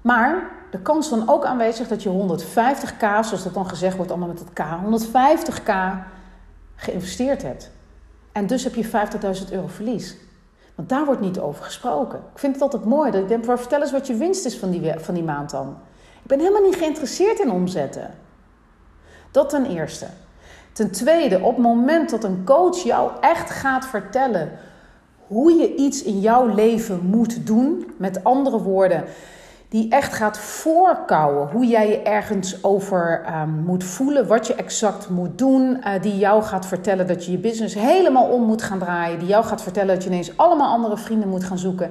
Maar 0.00 0.50
de 0.70 0.78
kans 0.78 1.10
dan 1.10 1.28
ook 1.28 1.44
aanwezig 1.44 1.88
dat 1.88 2.02
je 2.02 2.08
150k, 2.08 3.00
zoals 3.00 3.42
dat 3.42 3.54
dan 3.54 3.68
gezegd 3.68 3.96
wordt, 3.96 4.10
allemaal 4.10 4.28
met 4.28 4.38
het 4.38 4.52
K, 4.52 4.60
150k 4.60 5.72
geïnvesteerd 6.76 7.42
hebt. 7.42 7.70
En 8.32 8.46
dus 8.46 8.64
heb 8.64 8.74
je 8.74 8.84
50.000 9.46 9.52
euro 9.52 9.66
verlies. 9.66 10.16
Want 10.74 10.88
daar 10.88 11.04
wordt 11.04 11.20
niet 11.20 11.38
over 11.38 11.64
gesproken. 11.64 12.18
Ik 12.18 12.38
vind 12.38 12.52
het 12.52 12.62
altijd 12.62 12.84
mooi. 12.84 13.10
Dat 13.10 13.20
ik 13.20 13.28
denk, 13.28 13.44
vertel 13.44 13.80
eens 13.80 13.92
wat 13.92 14.06
je 14.06 14.14
winst 14.14 14.44
is 14.44 14.58
van 14.58 14.70
die, 14.70 14.92
van 14.96 15.14
die 15.14 15.22
maand 15.22 15.50
dan. 15.50 15.76
Ik 16.22 16.26
ben 16.26 16.38
helemaal 16.38 16.62
niet 16.62 16.76
geïnteresseerd 16.76 17.38
in 17.38 17.50
omzetten. 17.50 18.14
Dat 19.30 19.48
ten 19.48 19.66
eerste. 19.66 20.06
Ten 20.74 20.90
tweede, 20.90 21.40
op 21.40 21.54
het 21.54 21.64
moment 21.64 22.10
dat 22.10 22.24
een 22.24 22.44
coach 22.44 22.82
jou 22.82 23.10
echt 23.20 23.50
gaat 23.50 23.86
vertellen 23.86 24.50
hoe 25.26 25.52
je 25.52 25.74
iets 25.74 26.02
in 26.02 26.20
jouw 26.20 26.46
leven 26.46 27.00
moet 27.02 27.46
doen, 27.46 27.86
met 27.96 28.24
andere 28.24 28.62
woorden, 28.62 29.04
die 29.68 29.88
echt 29.90 30.14
gaat 30.14 30.38
voorkouwen 30.38 31.48
hoe 31.48 31.66
jij 31.66 31.88
je 31.88 32.02
ergens 32.02 32.64
over 32.64 33.22
ehm, 33.26 33.48
moet 33.48 33.84
voelen, 33.84 34.26
wat 34.26 34.46
je 34.46 34.54
exact 34.54 35.08
moet 35.08 35.38
doen, 35.38 35.62
uh, 35.62 36.02
die 36.02 36.18
jou 36.18 36.42
gaat 36.42 36.66
vertellen 36.66 37.06
dat 37.06 37.24
je 37.24 37.32
je 37.32 37.38
business 37.38 37.74
helemaal 37.74 38.28
om 38.28 38.42
moet 38.42 38.62
gaan 38.62 38.78
draaien, 38.78 39.18
die 39.18 39.28
jou 39.28 39.44
gaat 39.44 39.62
vertellen 39.62 39.94
dat 39.94 40.04
je 40.04 40.10
ineens 40.10 40.36
allemaal 40.36 40.72
andere 40.72 40.96
vrienden 40.96 41.28
moet 41.28 41.44
gaan 41.44 41.58
zoeken, 41.58 41.90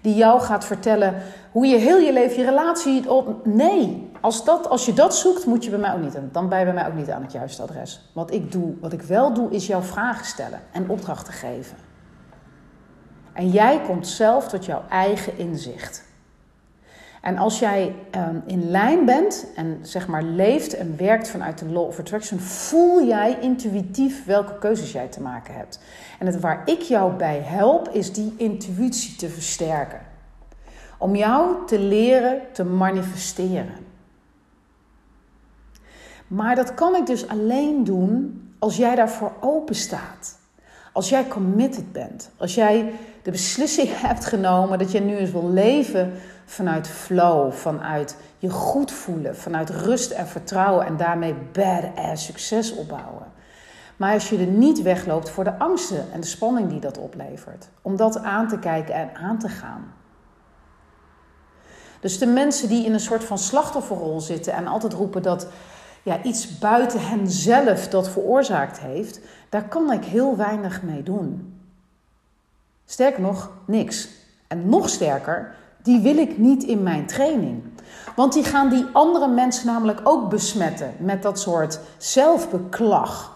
die 0.00 0.14
jou 0.14 0.40
gaat 0.40 0.64
vertellen 0.64 1.14
hoe 1.52 1.66
je 1.66 1.76
heel 1.76 1.98
je 1.98 2.12
leven 2.12 2.38
je 2.38 2.44
relatie 2.44 3.10
op. 3.10 3.46
Nee, 3.46 4.12
als, 4.24 4.44
dat, 4.44 4.68
als 4.68 4.86
je 4.86 4.92
dat 4.92 5.16
zoekt, 5.16 5.46
moet 5.46 5.64
je 5.64 5.70
bij 5.70 5.78
mij 5.78 5.92
ook 5.92 6.00
niet. 6.00 6.18
Dan 6.32 6.48
ben 6.48 6.58
je 6.58 6.64
bij 6.64 6.74
mij 6.74 6.86
ook 6.86 6.94
niet 6.94 7.10
aan 7.10 7.22
het 7.22 7.32
juiste 7.32 7.62
adres. 7.62 8.10
Wat 8.12 8.32
ik 8.32 8.52
doe, 8.52 8.74
wat 8.80 8.92
ik 8.92 9.02
wel 9.02 9.32
doe, 9.32 9.50
is 9.50 9.66
jouw 9.66 9.82
vragen 9.82 10.26
stellen 10.26 10.60
en 10.72 10.88
opdrachten 10.88 11.32
geven. 11.32 11.76
En 13.32 13.48
jij 13.48 13.80
komt 13.80 14.08
zelf 14.08 14.48
tot 14.48 14.64
jouw 14.64 14.82
eigen 14.88 15.38
inzicht. 15.38 16.04
En 17.20 17.38
als 17.38 17.58
jij 17.58 17.94
um, 18.16 18.42
in 18.46 18.70
lijn 18.70 19.04
bent 19.04 19.46
en 19.56 19.78
zeg 19.82 20.06
maar 20.06 20.22
leeft 20.22 20.74
en 20.74 20.96
werkt 20.96 21.28
vanuit 21.28 21.58
de 21.58 21.68
law 21.68 21.86
of 21.86 21.98
attraction, 21.98 22.40
voel 22.40 23.06
jij 23.06 23.38
intuïtief 23.40 24.24
welke 24.24 24.58
keuzes 24.58 24.92
jij 24.92 25.08
te 25.08 25.20
maken 25.20 25.54
hebt. 25.54 25.80
En 26.18 26.26
het 26.26 26.40
waar 26.40 26.62
ik 26.64 26.80
jou 26.80 27.12
bij 27.12 27.40
help, 27.40 27.88
is 27.88 28.12
die 28.12 28.34
intuïtie 28.36 29.16
te 29.16 29.28
versterken. 29.28 30.00
Om 30.98 31.16
jou 31.16 31.66
te 31.66 31.78
leren 31.78 32.40
te 32.52 32.64
manifesteren. 32.64 33.92
Maar 36.34 36.54
dat 36.54 36.74
kan 36.74 36.96
ik 36.96 37.06
dus 37.06 37.28
alleen 37.28 37.84
doen 37.84 38.42
als 38.58 38.76
jij 38.76 38.94
daarvoor 38.94 39.32
open 39.40 39.74
staat. 39.74 40.38
Als 40.92 41.08
jij 41.08 41.28
committed 41.28 41.92
bent. 41.92 42.30
Als 42.36 42.54
jij 42.54 42.92
de 43.22 43.30
beslissing 43.30 43.88
hebt 44.08 44.24
genomen 44.24 44.78
dat 44.78 44.92
je 44.92 45.00
nu 45.00 45.16
eens 45.16 45.30
wil 45.30 45.50
leven 45.50 46.12
vanuit 46.44 46.88
flow, 46.88 47.52
vanuit 47.52 48.16
je 48.38 48.50
goed 48.50 48.92
voelen, 48.92 49.36
vanuit 49.36 49.70
rust 49.70 50.10
en 50.10 50.26
vertrouwen 50.26 50.86
en 50.86 50.96
daarmee 50.96 51.34
badass 51.52 52.24
succes 52.24 52.74
opbouwen. 52.74 53.32
Maar 53.96 54.12
als 54.12 54.28
je 54.28 54.38
er 54.38 54.46
niet 54.46 54.82
wegloopt 54.82 55.30
voor 55.30 55.44
de 55.44 55.58
angsten 55.58 56.12
en 56.12 56.20
de 56.20 56.26
spanning 56.26 56.68
die 56.68 56.80
dat 56.80 56.98
oplevert, 56.98 57.68
om 57.82 57.96
dat 57.96 58.18
aan 58.18 58.48
te 58.48 58.58
kijken 58.58 58.94
en 58.94 59.14
aan 59.14 59.38
te 59.38 59.48
gaan. 59.48 59.92
Dus 62.00 62.18
de 62.18 62.26
mensen 62.26 62.68
die 62.68 62.84
in 62.84 62.92
een 62.92 63.00
soort 63.00 63.24
van 63.24 63.38
slachtofferrol 63.38 64.20
zitten 64.20 64.52
en 64.52 64.66
altijd 64.66 64.92
roepen 64.92 65.22
dat 65.22 65.46
ja, 66.04 66.22
iets 66.22 66.58
buiten 66.58 67.08
henzelf 67.08 67.88
dat 67.88 68.08
veroorzaakt 68.08 68.78
heeft, 68.78 69.20
daar 69.48 69.68
kan 69.68 69.92
ik 69.92 70.04
heel 70.04 70.36
weinig 70.36 70.82
mee 70.82 71.02
doen. 71.02 71.58
Sterker 72.84 73.20
nog, 73.20 73.50
niks. 73.66 74.08
En 74.48 74.68
nog 74.68 74.88
sterker, 74.88 75.54
die 75.82 76.00
wil 76.00 76.16
ik 76.16 76.38
niet 76.38 76.62
in 76.62 76.82
mijn 76.82 77.06
training. 77.06 77.62
Want 78.16 78.32
die 78.32 78.44
gaan 78.44 78.68
die 78.68 78.86
andere 78.92 79.28
mensen 79.28 79.66
namelijk 79.66 80.00
ook 80.02 80.30
besmetten 80.30 80.94
met 80.98 81.22
dat 81.22 81.40
soort 81.40 81.80
zelfbeklag. 81.98 83.32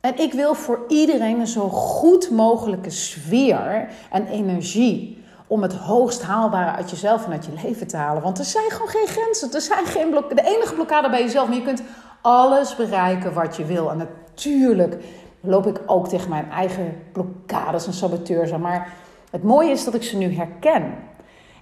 En 0.00 0.18
ik 0.18 0.32
wil 0.32 0.54
voor 0.54 0.84
iedereen 0.88 1.40
een 1.40 1.46
zo 1.46 1.68
goed 1.68 2.30
mogelijke 2.30 2.90
sfeer 2.90 3.88
en 4.10 4.26
energie 4.26 5.23
om 5.46 5.62
het 5.62 5.74
hoogst 5.74 6.22
haalbare 6.22 6.70
uit 6.70 6.90
jezelf 6.90 7.24
en 7.24 7.32
uit 7.32 7.44
je 7.44 7.52
leven 7.62 7.86
te 7.86 7.96
halen. 7.96 8.22
Want 8.22 8.38
er 8.38 8.44
zijn 8.44 8.70
gewoon 8.70 8.88
geen 8.88 9.06
grenzen. 9.06 9.52
Er 9.52 9.60
zijn 9.60 9.86
geen 9.86 10.10
blok 10.10 10.36
de 10.36 10.42
enige 10.42 10.74
blokkade 10.74 11.10
bij 11.10 11.22
jezelf. 11.22 11.48
Maar 11.48 11.56
je 11.56 11.62
kunt 11.62 11.82
alles 12.20 12.76
bereiken 12.76 13.32
wat 13.32 13.56
je 13.56 13.64
wil. 13.64 13.90
En 13.90 13.96
natuurlijk 13.96 15.04
loop 15.40 15.66
ik 15.66 15.80
ook 15.86 16.08
tegen 16.08 16.28
mijn 16.30 16.50
eigen 16.50 16.96
blokkades 17.12 17.86
en 17.86 17.92
saboteurs. 17.92 18.56
Maar 18.56 18.92
het 19.30 19.42
mooie 19.42 19.70
is 19.70 19.84
dat 19.84 19.94
ik 19.94 20.02
ze 20.02 20.16
nu 20.16 20.34
herken. 20.34 20.94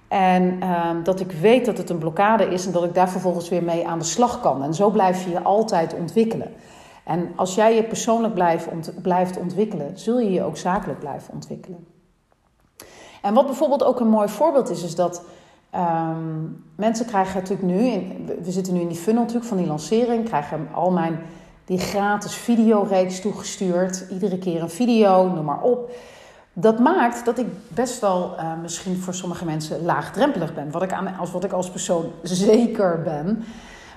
En 0.07 0.57
ehm, 0.59 1.03
dat 1.03 1.19
ik 1.19 1.31
weet 1.31 1.65
dat 1.65 1.77
het 1.77 1.89
een 1.89 1.97
blokkade 1.97 2.45
is 2.45 2.65
en 2.65 2.71
dat 2.71 2.83
ik 2.83 2.93
daar 2.93 3.09
vervolgens 3.09 3.49
weer 3.49 3.63
mee 3.63 3.87
aan 3.87 3.99
de 3.99 4.05
slag 4.05 4.39
kan. 4.39 4.63
En 4.63 4.73
zo 4.73 4.89
blijf 4.89 5.23
je 5.23 5.29
je 5.29 5.41
altijd 5.41 5.93
ontwikkelen. 5.93 6.51
En 7.03 7.31
als 7.35 7.55
jij 7.55 7.75
je 7.75 7.83
persoonlijk 7.83 8.33
blijft, 8.33 9.01
blijft 9.01 9.37
ontwikkelen, 9.37 9.99
zul 9.99 10.19
je 10.19 10.31
je 10.31 10.43
ook 10.43 10.57
zakelijk 10.57 10.99
blijven 10.99 11.33
ontwikkelen. 11.33 11.92
En 13.23 13.33
wat 13.33 13.45
bijvoorbeeld 13.45 13.83
ook 13.83 13.99
een 13.99 14.07
mooi 14.07 14.27
voorbeeld 14.27 14.69
is, 14.69 14.83
is 14.83 14.95
dat 14.95 15.21
ehm, 15.69 16.41
mensen 16.75 17.05
krijgen 17.05 17.39
natuurlijk 17.39 17.67
nu, 17.67 17.79
in, 17.79 18.29
we 18.43 18.51
zitten 18.51 18.73
nu 18.73 18.79
in 18.79 18.87
die 18.87 18.97
funnel 18.97 19.21
natuurlijk 19.21 19.47
van 19.47 19.57
die 19.57 19.67
lancering, 19.67 20.25
krijgen 20.25 20.67
al 20.73 20.91
mijn 20.91 21.19
die 21.65 21.79
gratis 21.79 22.35
videoreeks 22.35 23.21
toegestuurd. 23.21 24.05
Iedere 24.11 24.37
keer 24.37 24.61
een 24.61 24.69
video, 24.69 25.27
noem 25.27 25.45
maar 25.45 25.61
op. 25.61 25.91
Dat 26.53 26.79
maakt 26.79 27.25
dat 27.25 27.37
ik 27.37 27.47
best 27.67 27.99
wel 27.99 28.35
uh, 28.37 28.51
misschien 28.61 28.97
voor 28.97 29.13
sommige 29.13 29.45
mensen 29.45 29.85
laagdrempelig 29.85 30.53
ben. 30.53 30.71
Wat 30.71 30.83
ik, 30.83 30.91
aan, 30.91 31.17
als, 31.19 31.31
wat 31.31 31.43
ik 31.43 31.51
als 31.51 31.69
persoon 31.69 32.11
zeker 32.21 33.01
ben. 33.01 33.43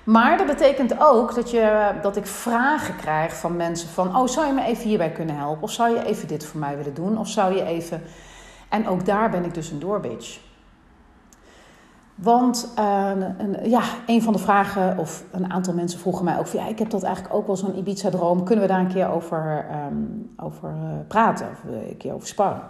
Maar 0.05 0.39
dat 0.39 0.47
betekent 0.47 1.01
ook 1.01 1.35
dat, 1.35 1.51
je, 1.51 1.91
dat 2.03 2.17
ik 2.17 2.27
vragen 2.27 2.97
krijg 2.97 3.37
van 3.37 3.57
mensen 3.57 3.89
van... 3.89 4.17
oh, 4.17 4.27
zou 4.27 4.47
je 4.47 4.53
me 4.53 4.65
even 4.65 4.89
hierbij 4.89 5.11
kunnen 5.11 5.37
helpen? 5.37 5.63
Of 5.63 5.71
zou 5.71 5.95
je 5.95 6.05
even 6.05 6.29
dit 6.29 6.45
voor 6.45 6.61
mij 6.61 6.77
willen 6.77 6.95
doen? 6.95 7.19
Of 7.19 7.29
zou 7.29 7.55
je 7.55 7.65
even... 7.65 8.03
En 8.77 8.89
ook 8.89 9.05
daar 9.05 9.31
ben 9.31 9.45
ik 9.45 9.55
dus 9.55 9.71
een 9.71 9.79
doorbitch. 9.79 10.39
Want 12.15 12.69
uh, 12.79 13.11
een, 13.39 13.71
ja, 13.71 13.83
een 14.07 14.23
van 14.23 14.33
de 14.33 14.39
vragen, 14.39 14.99
of 14.99 15.25
een 15.31 15.53
aantal 15.53 15.75
mensen 15.75 15.99
vroegen 15.99 16.25
mij 16.25 16.39
ook: 16.39 16.47
van, 16.47 16.61
ja, 16.61 16.67
ik 16.67 16.79
heb 16.79 16.91
dat 16.91 17.03
eigenlijk 17.03 17.35
ook 17.35 17.47
wel 17.47 17.57
zo'n 17.57 17.79
Ibiza-droom. 17.79 18.45
Kunnen 18.45 18.65
we 18.65 18.71
daar 18.71 18.81
een 18.81 18.93
keer 18.93 19.09
over, 19.09 19.67
um, 19.89 20.33
over 20.37 20.71
uh, 20.71 20.99
praten? 21.09 21.47
Of 21.53 21.73
een 21.73 21.97
keer 21.97 22.15
over 22.15 22.29
sparren? 22.29 22.63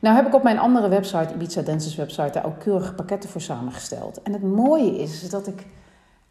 Nou 0.00 0.16
heb 0.16 0.26
ik 0.26 0.34
op 0.34 0.42
mijn 0.42 0.58
andere 0.58 0.88
website, 0.88 1.34
Ibiza 1.34 1.62
Dances 1.62 1.96
website, 1.96 2.30
daar 2.32 2.46
ook 2.46 2.58
keurige 2.58 2.94
pakketten 2.94 3.30
voor 3.30 3.40
samengesteld. 3.40 4.22
En 4.22 4.32
het 4.32 4.42
mooie 4.42 4.98
is, 4.98 5.30
dat 5.30 5.46
ik, 5.46 5.66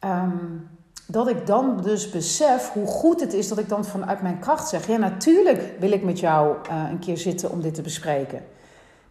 um, 0.05 0.67
dat 1.07 1.27
ik 1.27 1.47
dan 1.47 1.79
dus 1.81 2.09
besef 2.09 2.71
hoe 2.73 2.87
goed 2.87 3.19
het 3.19 3.33
is 3.33 3.47
dat 3.47 3.57
ik 3.57 3.69
dan 3.69 3.85
vanuit 3.85 4.21
mijn 4.21 4.39
kracht 4.39 4.69
zeg: 4.69 4.87
ja, 4.87 4.97
natuurlijk 4.97 5.73
wil 5.79 5.91
ik 5.91 6.03
met 6.03 6.19
jou 6.19 6.55
uh, 6.69 6.89
een 6.89 6.99
keer 6.99 7.17
zitten 7.17 7.51
om 7.51 7.61
dit 7.61 7.73
te 7.73 7.81
bespreken. 7.81 8.41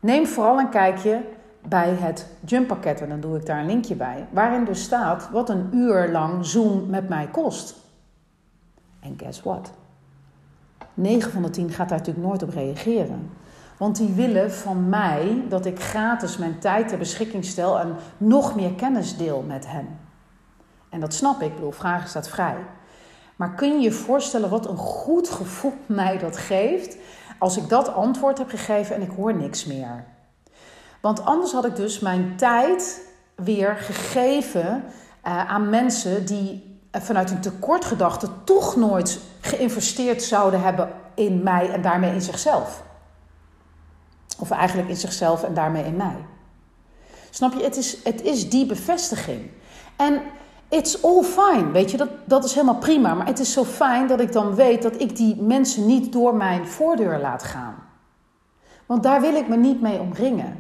Neem 0.05 0.27
vooral 0.27 0.59
een 0.59 0.69
kijkje 0.69 1.25
bij 1.69 1.89
het 1.89 2.27
jumppakket, 2.47 3.01
en 3.01 3.09
dan 3.09 3.21
doe 3.21 3.37
ik 3.37 3.47
daar 3.47 3.59
een 3.59 3.67
linkje 3.67 3.95
bij, 3.95 4.27
waarin 4.31 4.65
dus 4.65 4.83
staat 4.83 5.31
wat 5.31 5.49
een 5.49 5.69
uur 5.73 6.09
lang 6.11 6.47
Zoom 6.47 6.87
met 6.91 7.09
mij 7.09 7.29
kost. 7.31 7.75
En 9.01 9.15
guess 9.17 9.43
what? 9.43 9.73
9 10.95 11.33
van 11.33 11.43
de 11.43 11.51
10 11.51 11.71
gaat 11.71 11.89
daar 11.89 11.99
natuurlijk 11.99 12.27
nooit 12.27 12.43
op 12.43 12.49
reageren. 12.49 13.31
Want 13.79 13.97
die 13.97 14.13
willen 14.13 14.53
van 14.53 14.89
mij 14.89 15.45
dat 15.49 15.67
ik 15.67 15.81
gratis 15.81 16.37
mijn 16.37 16.59
tijd 16.59 16.89
ter 16.89 16.99
beschikking 16.99 17.45
stel 17.45 17.81
en 17.81 17.97
nog 18.17 18.55
meer 18.55 18.73
kennis 18.73 19.17
deel 19.17 19.45
met 19.47 19.67
hen. 19.67 19.99
En 20.89 21.01
dat 21.01 21.15
snap 21.15 21.41
ik, 21.41 21.49
ik 21.49 21.55
bedoel, 21.55 21.71
vragen 21.71 22.09
staat 22.09 22.29
vrij. 22.29 22.57
Maar 23.37 23.55
kun 23.55 23.73
je 23.73 23.81
je 23.81 23.93
voorstellen 23.93 24.51
wat 24.51 24.69
een 24.69 24.77
goed 24.77 25.29
gevoel 25.29 25.75
mij 26.03 26.19
dat 26.19 26.37
geeft 26.37 26.97
als 27.45 27.57
ik 27.57 27.69
dat 27.69 27.95
antwoord 27.95 28.39
heb 28.39 28.49
gegeven 28.49 28.97
en 28.97 29.03
ik 29.03 29.11
hoor 29.11 29.35
niks 29.35 29.65
meer? 29.65 30.05
Want 31.01 31.25
anders 31.25 31.53
had 31.53 31.65
ik 31.65 31.77
dus 31.77 31.99
mijn 31.99 32.37
tijd 32.37 33.01
weer 33.35 33.77
gegeven 33.77 34.85
uh, 35.27 35.51
aan 35.51 35.71
mensen 35.71 36.27
die 36.27 36.79
vanuit 36.91 37.31
een 37.31 37.41
tekortgedachte 37.41 38.29
toch 38.45 38.77
nooit 38.77 39.21
geïnvesteerd 39.41 40.23
zouden 40.23 40.63
hebben 40.63 40.89
in 41.15 41.43
mij 41.43 41.71
en 41.71 41.83
daarmee 41.83 42.13
in 42.13 42.21
zichzelf. 42.21 42.83
Of 44.39 44.51
eigenlijk 44.51 44.89
in 44.89 44.97
zichzelf 44.97 45.43
en 45.43 45.55
daarmee 45.55 45.85
in 45.85 45.97
mij. 45.97 46.17
Snap 47.31 47.53
je? 47.53 47.63
Het 47.63 47.77
is, 47.77 48.05
het 48.05 48.23
is 48.23 48.51
die 48.51 48.67
bevestiging. 48.67 49.51
En 49.97 50.23
it's 50.75 51.03
all 51.03 51.23
fine, 51.23 51.71
weet 51.71 51.91
je, 51.91 51.97
dat, 51.97 52.09
dat 52.25 52.45
is 52.45 52.53
helemaal 52.53 52.79
prima. 52.79 53.15
Maar 53.15 53.27
het 53.27 53.39
is 53.39 53.53
zo 53.53 53.65
fijn 53.65 54.07
dat 54.07 54.21
ik 54.21 54.33
dan 54.33 54.55
weet 54.55 54.83
dat 54.83 55.01
ik 55.01 55.17
die 55.17 55.43
mensen 55.43 55.87
niet 55.87 56.13
door 56.13 56.35
mijn 56.35 56.67
voordeur 56.67 57.19
laat 57.21 57.43
gaan. 57.43 57.75
Want 58.87 59.03
daar 59.03 59.21
wil 59.21 59.35
ik 59.35 59.49
me 59.49 59.57
niet 59.57 59.81
mee 59.81 60.01
omringen. 60.01 60.59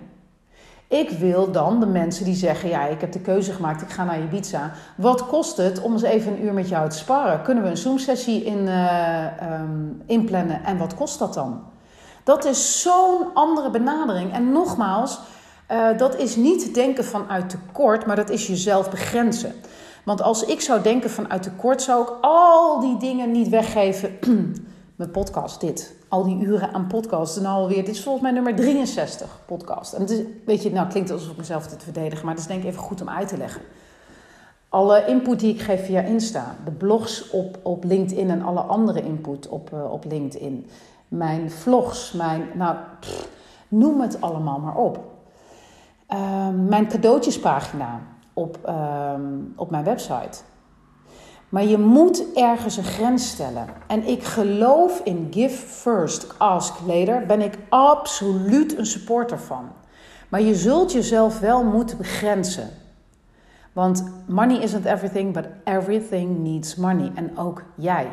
Ik 0.88 1.10
wil 1.10 1.50
dan 1.50 1.80
de 1.80 1.86
mensen 1.86 2.24
die 2.24 2.34
zeggen: 2.34 2.68
Ja, 2.68 2.86
ik 2.86 3.00
heb 3.00 3.12
de 3.12 3.20
keuze 3.20 3.52
gemaakt, 3.52 3.82
ik 3.82 3.90
ga 3.90 4.04
naar 4.04 4.20
Ibiza. 4.20 4.72
Wat 4.96 5.26
kost 5.26 5.56
het 5.56 5.80
om 5.80 5.92
eens 5.92 6.02
even 6.02 6.32
een 6.32 6.44
uur 6.44 6.52
met 6.52 6.68
jou 6.68 6.88
te 6.88 6.96
sparren? 6.96 7.42
Kunnen 7.42 7.64
we 7.64 7.70
een 7.70 7.76
Zoom-sessie 7.76 8.44
in, 8.44 8.66
uh, 8.66 9.24
um, 9.60 10.02
inplannen 10.06 10.64
en 10.64 10.78
wat 10.78 10.94
kost 10.94 11.18
dat 11.18 11.34
dan? 11.34 11.62
Dat 12.24 12.44
is 12.44 12.82
zo'n 12.82 13.34
andere 13.34 13.70
benadering. 13.70 14.32
En 14.32 14.52
nogmaals, 14.52 15.20
uh, 15.70 15.98
dat 15.98 16.16
is 16.16 16.36
niet 16.36 16.74
denken 16.74 17.04
vanuit 17.04 17.50
tekort, 17.50 18.06
maar 18.06 18.16
dat 18.16 18.30
is 18.30 18.46
jezelf 18.46 18.90
begrenzen. 18.90 19.54
Want 20.04 20.22
als 20.22 20.44
ik 20.44 20.60
zou 20.60 20.82
denken 20.82 21.10
vanuit 21.10 21.42
tekort, 21.42 21.82
zou 21.82 22.02
ik 22.02 22.12
al 22.20 22.80
die 22.80 22.96
dingen 22.96 23.30
niet 23.30 23.48
weggeven. 23.48 24.18
Mijn 24.96 25.10
podcast, 25.10 25.60
dit. 25.60 25.94
Al 26.08 26.24
die 26.24 26.38
uren 26.38 26.72
aan 26.72 26.86
podcast. 26.86 27.36
En 27.36 27.46
alweer, 27.46 27.84
dit 27.84 27.94
is 27.94 28.02
volgens 28.02 28.24
mij 28.24 28.32
nummer 28.32 28.54
63 28.56 29.40
podcast. 29.46 29.92
En 29.92 30.00
het 30.00 30.10
is, 30.10 30.20
weet 30.46 30.62
je, 30.62 30.70
nou 30.70 30.88
klinkt 30.88 31.10
alsof 31.10 31.30
ik 31.30 31.36
mezelf 31.36 31.66
dit 31.66 31.82
verdedigen, 31.82 32.24
maar 32.24 32.34
dat 32.34 32.42
is 32.42 32.48
denk 32.48 32.62
ik 32.62 32.68
even 32.68 32.82
goed 32.82 33.00
om 33.00 33.08
uit 33.08 33.28
te 33.28 33.36
leggen. 33.36 33.62
Alle 34.68 35.06
input 35.06 35.40
die 35.40 35.54
ik 35.54 35.60
geef 35.60 35.84
via 35.84 36.00
Insta, 36.00 36.56
de 36.64 36.70
blogs 36.70 37.30
op, 37.30 37.58
op 37.62 37.84
LinkedIn 37.84 38.30
en 38.30 38.42
alle 38.42 38.60
andere 38.60 39.02
input 39.02 39.48
op, 39.48 39.70
uh, 39.74 39.92
op 39.92 40.04
LinkedIn, 40.08 40.66
mijn 41.08 41.50
vlogs, 41.50 42.12
mijn, 42.12 42.48
nou, 42.54 42.76
noem 43.68 44.00
het 44.00 44.20
allemaal 44.20 44.58
maar 44.58 44.76
op. 44.76 44.98
Uh, 46.12 46.48
mijn 46.68 46.88
cadeautjespagina, 46.88 48.00
op, 48.34 48.58
um, 48.68 49.52
op 49.56 49.70
mijn 49.70 49.84
website. 49.84 50.42
Maar 51.48 51.64
je 51.64 51.78
moet 51.78 52.34
ergens 52.34 52.76
een 52.76 52.84
grens 52.84 53.28
stellen. 53.28 53.66
En 53.86 54.06
ik 54.06 54.22
geloof 54.24 55.00
in 55.04 55.28
give 55.30 55.66
first, 55.66 56.38
ask 56.38 56.74
later. 56.86 57.26
Ben 57.26 57.40
ik 57.40 57.58
absoluut 57.68 58.78
een 58.78 58.86
supporter 58.86 59.38
van. 59.38 59.68
Maar 60.28 60.40
je 60.40 60.54
zult 60.54 60.92
jezelf 60.92 61.40
wel 61.40 61.64
moeten 61.64 61.96
begrenzen. 61.96 62.68
Want 63.72 64.04
money 64.26 64.56
isn't 64.56 64.84
everything, 64.84 65.32
but 65.32 65.46
everything 65.64 66.38
needs 66.38 66.76
money. 66.76 67.12
En 67.14 67.38
ook 67.38 67.62
jij. 67.74 68.06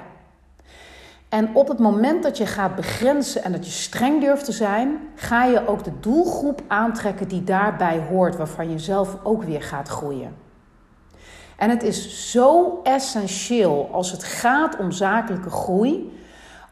En 1.31 1.55
op 1.55 1.67
het 1.67 1.79
moment 1.79 2.23
dat 2.23 2.37
je 2.37 2.45
gaat 2.45 2.75
begrenzen 2.75 3.43
en 3.43 3.51
dat 3.51 3.65
je 3.65 3.71
streng 3.71 4.21
durft 4.21 4.45
te 4.45 4.51
zijn, 4.51 4.99
ga 5.15 5.45
je 5.45 5.67
ook 5.67 5.83
de 5.83 5.99
doelgroep 5.99 6.61
aantrekken 6.67 7.27
die 7.27 7.43
daarbij 7.43 8.05
hoort, 8.09 8.35
waarvan 8.35 8.71
je 8.71 8.79
zelf 8.79 9.17
ook 9.23 9.43
weer 9.43 9.61
gaat 9.61 9.87
groeien. 9.87 10.35
En 11.57 11.69
het 11.69 11.83
is 11.83 12.31
zo 12.31 12.79
essentieel 12.83 13.89
als 13.91 14.11
het 14.11 14.23
gaat 14.23 14.77
om 14.77 14.91
zakelijke 14.91 15.49
groei, 15.49 16.19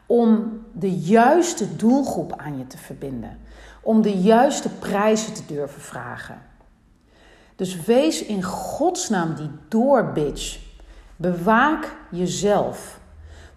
om 0.06 0.60
de 0.72 0.98
juiste 0.98 1.76
doelgroep 1.76 2.34
aan 2.36 2.58
je 2.58 2.66
te 2.66 2.78
verbinden, 2.78 3.38
om 3.80 4.02
de 4.02 4.18
juiste 4.18 4.68
prijzen 4.68 5.32
te 5.32 5.46
durven 5.46 5.80
vragen. 5.80 6.42
Dus 7.56 7.84
wees 7.84 8.24
in 8.24 8.42
godsnaam 8.42 9.34
die 9.34 9.50
doorbitch. 9.68 10.58
Bewaak 11.16 11.96
jezelf. 12.10 12.99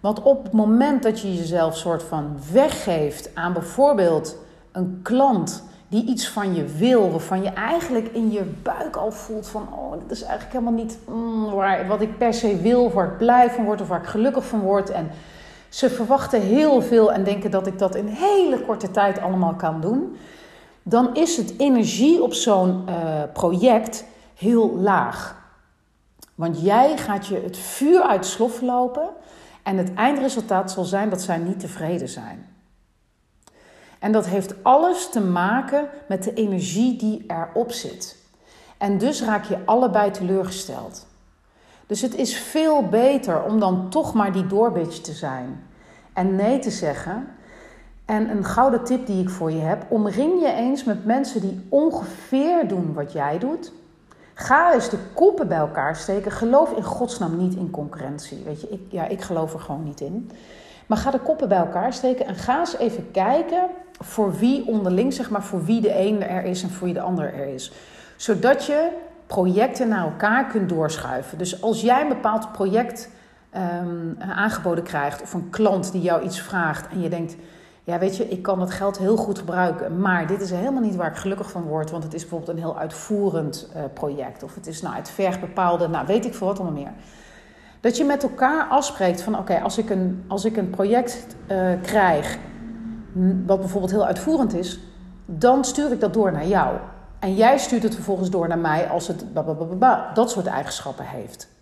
Want 0.04 0.22
op 0.22 0.42
het 0.42 0.52
moment 0.52 1.02
dat 1.02 1.20
je 1.20 1.34
jezelf 1.34 1.76
soort 1.76 2.02
van 2.02 2.36
weggeeft 2.52 3.30
aan 3.34 3.52
bijvoorbeeld 3.52 4.36
een 4.72 5.00
klant 5.02 5.64
die 5.88 6.06
iets 6.06 6.28
van 6.28 6.54
je 6.54 6.64
wil, 6.64 7.10
waarvan 7.10 7.42
je 7.42 7.48
eigenlijk 7.48 8.08
in 8.08 8.32
je 8.32 8.42
buik 8.62 8.96
al 8.96 9.12
voelt 9.12 9.48
van, 9.48 9.68
oh, 9.72 9.92
dit 9.92 10.10
is 10.10 10.22
eigenlijk 10.22 10.52
helemaal 10.52 10.84
niet 10.84 10.98
mm, 11.08 11.50
waar, 11.50 11.86
wat 11.86 12.00
ik 12.00 12.18
per 12.18 12.34
se 12.34 12.56
wil, 12.56 12.90
waar 12.90 13.06
ik 13.06 13.16
blij 13.16 13.50
van 13.50 13.64
word 13.64 13.80
of 13.80 13.88
waar 13.88 14.00
ik 14.00 14.06
gelukkig 14.06 14.44
van 14.44 14.60
word. 14.60 14.90
En 14.90 15.10
ze 15.68 15.90
verwachten 15.90 16.40
heel 16.40 16.82
veel 16.82 17.12
en 17.12 17.24
denken 17.24 17.50
dat 17.50 17.66
ik 17.66 17.78
dat 17.78 17.94
in 17.94 18.06
hele 18.06 18.60
korte 18.60 18.90
tijd 18.90 19.20
allemaal 19.20 19.54
kan 19.54 19.80
doen. 19.80 20.16
Dan 20.82 21.14
is 21.14 21.36
het 21.36 21.54
energie 21.58 22.22
op 22.22 22.32
zo'n 22.32 22.84
uh, 22.88 22.94
project 23.32 24.04
heel 24.34 24.76
laag. 24.76 25.42
Want 26.34 26.60
jij 26.60 26.96
gaat 26.96 27.26
je 27.26 27.40
het 27.44 27.56
vuur 27.56 28.02
uit 28.02 28.26
slof 28.26 28.60
lopen. 28.60 29.08
En 29.64 29.76
het 29.76 29.94
eindresultaat 29.94 30.70
zal 30.70 30.84
zijn 30.84 31.10
dat 31.10 31.22
zij 31.22 31.38
niet 31.38 31.60
tevreden 31.60 32.08
zijn. 32.08 32.48
En 33.98 34.12
dat 34.12 34.26
heeft 34.26 34.64
alles 34.64 35.08
te 35.10 35.20
maken 35.20 35.88
met 36.08 36.22
de 36.22 36.34
energie 36.34 36.96
die 36.96 37.24
erop 37.26 37.72
zit. 37.72 38.16
En 38.78 38.98
dus 38.98 39.22
raak 39.22 39.44
je 39.44 39.58
allebei 39.64 40.10
teleurgesteld. 40.10 41.06
Dus 41.86 42.00
het 42.00 42.14
is 42.14 42.36
veel 42.36 42.88
beter 42.88 43.42
om 43.42 43.60
dan 43.60 43.90
toch 43.90 44.14
maar 44.14 44.32
die 44.32 44.46
doorbitch 44.46 44.98
te 44.98 45.12
zijn. 45.12 45.66
En 46.12 46.36
nee 46.36 46.58
te 46.58 46.70
zeggen. 46.70 47.26
En 48.04 48.30
een 48.30 48.44
gouden 48.44 48.84
tip 48.84 49.06
die 49.06 49.22
ik 49.22 49.30
voor 49.30 49.50
je 49.50 49.60
heb: 49.60 49.86
omring 49.88 50.40
je 50.40 50.52
eens 50.52 50.84
met 50.84 51.04
mensen 51.04 51.40
die 51.40 51.66
ongeveer 51.68 52.68
doen 52.68 52.92
wat 52.92 53.12
jij 53.12 53.38
doet. 53.38 53.72
Ga 54.34 54.74
eens 54.74 54.88
de 54.90 54.98
koppen 55.14 55.48
bij 55.48 55.58
elkaar 55.58 55.96
steken. 55.96 56.32
Geloof 56.32 56.72
in 56.72 56.82
godsnaam 56.82 57.36
niet 57.36 57.54
in 57.54 57.70
concurrentie. 57.70 58.42
Weet 58.44 58.60
je, 58.60 58.68
ik, 58.68 58.80
ja, 58.88 59.06
ik 59.06 59.20
geloof 59.20 59.52
er 59.52 59.60
gewoon 59.60 59.84
niet 59.84 60.00
in. 60.00 60.30
Maar 60.86 60.98
ga 60.98 61.10
de 61.10 61.18
koppen 61.18 61.48
bij 61.48 61.58
elkaar 61.58 61.92
steken 61.92 62.26
en 62.26 62.34
ga 62.34 62.58
eens 62.58 62.76
even 62.76 63.10
kijken 63.10 63.68
voor 64.00 64.34
wie 64.34 64.66
onderling, 64.66 65.12
zeg 65.12 65.30
maar, 65.30 65.42
voor 65.42 65.64
wie 65.64 65.80
de 65.80 65.98
een 65.98 66.22
er 66.22 66.44
is 66.44 66.62
en 66.62 66.70
voor 66.70 66.84
wie 66.84 66.94
de 66.94 67.00
ander 67.00 67.34
er 67.34 67.46
is. 67.46 67.72
Zodat 68.16 68.66
je 68.66 68.90
projecten 69.26 69.88
naar 69.88 70.04
elkaar 70.04 70.46
kunt 70.46 70.68
doorschuiven. 70.68 71.38
Dus 71.38 71.62
als 71.62 71.80
jij 71.80 72.02
een 72.02 72.08
bepaald 72.08 72.52
project 72.52 73.10
um, 73.82 74.16
aangeboden 74.18 74.84
krijgt 74.84 75.22
of 75.22 75.32
een 75.32 75.50
klant 75.50 75.92
die 75.92 76.02
jou 76.02 76.22
iets 76.22 76.40
vraagt 76.40 76.88
en 76.92 77.00
je 77.00 77.08
denkt 77.08 77.36
ja, 77.84 77.98
weet 77.98 78.16
je, 78.16 78.28
ik 78.28 78.42
kan 78.42 78.58
dat 78.58 78.70
geld 78.70 78.98
heel 78.98 79.16
goed 79.16 79.38
gebruiken, 79.38 80.00
maar 80.00 80.26
dit 80.26 80.40
is 80.40 80.50
helemaal 80.50 80.82
niet 80.82 80.96
waar 80.96 81.10
ik 81.10 81.16
gelukkig 81.16 81.50
van 81.50 81.62
word, 81.62 81.90
want 81.90 82.02
het 82.02 82.14
is 82.14 82.20
bijvoorbeeld 82.20 82.50
een 82.50 82.62
heel 82.62 82.78
uitvoerend 82.78 83.68
uh, 83.76 83.82
project 83.92 84.42
of 84.42 84.54
het 84.54 84.66
is 84.66 84.82
nou, 84.82 84.94
het 84.94 85.10
vergt 85.10 85.40
bepaalde, 85.40 85.88
nou 85.88 86.06
weet 86.06 86.24
ik 86.24 86.34
veel 86.34 86.46
wat 86.46 86.58
allemaal 86.58 86.82
meer. 86.82 86.92
Dat 87.80 87.96
je 87.96 88.04
met 88.04 88.22
elkaar 88.22 88.66
afspreekt 88.68 89.22
van 89.22 89.38
oké, 89.38 89.60
als, 89.60 89.78
ik 89.78 89.90
een, 89.90 90.24
als 90.26 90.44
ik 90.44 90.56
een 90.56 90.70
project 90.70 91.26
uh, 91.50 91.72
krijg 91.82 92.38
wat 93.46 93.60
bijvoorbeeld 93.60 93.92
heel 93.92 94.06
uitvoerend 94.06 94.54
is, 94.54 94.80
dan 95.26 95.64
stuur 95.64 95.92
ik 95.92 96.00
dat 96.00 96.14
door 96.14 96.32
naar 96.32 96.46
jou. 96.46 96.76
En 97.18 97.34
jij 97.34 97.58
stuurt 97.58 97.82
het 97.82 97.94
vervolgens 97.94 98.30
door 98.30 98.48
naar 98.48 98.58
mij 98.58 98.88
als 98.88 99.08
het 99.08 99.24
dat 100.14 100.30
soort 100.30 100.46
eigenschappen 100.46 101.04
heeft. 101.04 101.53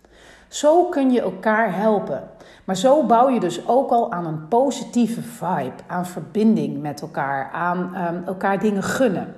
Zo 0.53 0.83
kun 0.83 1.11
je 1.11 1.21
elkaar 1.21 1.75
helpen. 1.75 2.29
Maar 2.63 2.77
zo 2.77 3.05
bouw 3.05 3.29
je 3.29 3.39
dus 3.39 3.67
ook 3.67 3.89
al 3.89 4.11
aan 4.11 4.25
een 4.25 4.47
positieve 4.47 5.21
vibe, 5.21 5.73
aan 5.87 6.05
verbinding 6.05 6.81
met 6.81 7.01
elkaar, 7.01 7.51
aan 7.51 7.95
um, 7.95 8.23
elkaar 8.25 8.59
dingen 8.59 8.83
gunnen. 8.83 9.35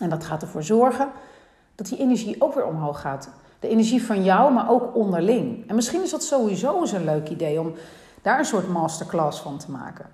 En 0.00 0.10
dat 0.10 0.24
gaat 0.24 0.42
ervoor 0.42 0.62
zorgen 0.62 1.08
dat 1.74 1.86
die 1.86 1.98
energie 1.98 2.42
ook 2.42 2.54
weer 2.54 2.66
omhoog 2.66 3.00
gaat. 3.00 3.28
De 3.60 3.68
energie 3.68 4.04
van 4.04 4.24
jou, 4.24 4.52
maar 4.52 4.70
ook 4.70 4.94
onderling. 4.94 5.68
En 5.68 5.74
misschien 5.74 6.02
is 6.02 6.10
dat 6.10 6.22
sowieso 6.22 6.80
eens 6.80 6.92
een 6.92 7.04
leuk 7.04 7.28
idee 7.28 7.60
om 7.60 7.74
daar 8.22 8.38
een 8.38 8.44
soort 8.44 8.68
masterclass 8.68 9.40
van 9.40 9.58
te 9.58 9.70
maken. 9.70 10.06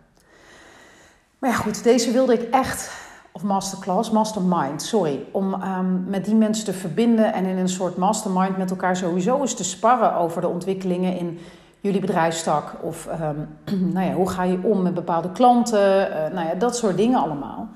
Maar 1.38 1.51
ja, 1.51 1.57
goed, 1.57 1.83
deze 1.83 2.11
wilde 2.11 2.33
ik 2.33 2.51
echt 2.51 2.90
of 3.33 3.42
masterclass, 3.42 4.11
mastermind, 4.11 4.83
sorry. 4.83 5.25
Om 5.31 5.55
um, 5.55 6.05
met 6.07 6.25
die 6.25 6.35
mensen 6.35 6.64
te 6.64 6.73
verbinden 6.73 7.33
en 7.33 7.45
in 7.45 7.59
een 7.59 7.68
soort 7.68 7.97
mastermind 7.97 8.57
met 8.57 8.71
elkaar 8.71 8.97
sowieso 8.97 9.40
eens 9.40 9.55
te 9.55 9.64
sparren 9.64 10.14
over 10.14 10.40
de 10.40 10.49
ontwikkelingen 10.49 11.18
in 11.18 11.38
jullie 11.81 12.01
bedrijfstak. 12.01 12.75
Of 12.83 13.09
um, 13.21 13.49
nou 13.95 14.07
ja, 14.07 14.12
hoe 14.12 14.29
ga 14.29 14.42
je 14.42 14.59
om 14.62 14.83
met 14.83 14.95
bepaalde 14.95 15.33
klanten, 15.33 16.09
uh, 16.09 16.35
nou 16.35 16.47
ja, 16.49 16.55
dat 16.55 16.77
soort 16.77 16.97
dingen 16.97 17.18
allemaal. 17.18 17.68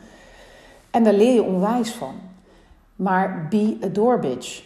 En 0.91 1.05
daar 1.05 1.13
leer 1.13 1.35
je 1.35 1.43
onwijs 1.43 1.91
van. 1.91 2.15
Maar 2.97 3.47
be 3.51 3.79
a 3.85 3.89
door 3.89 4.19
bitch. 4.19 4.63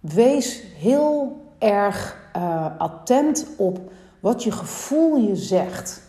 Wees 0.00 0.62
heel 0.76 1.46
erg 1.58 2.16
uh, 2.36 2.66
attent 2.78 3.46
op 3.56 3.78
wat 4.20 4.44
je 4.44 4.52
gevoel 4.52 5.16
je 5.16 5.36
zegt 5.36 6.07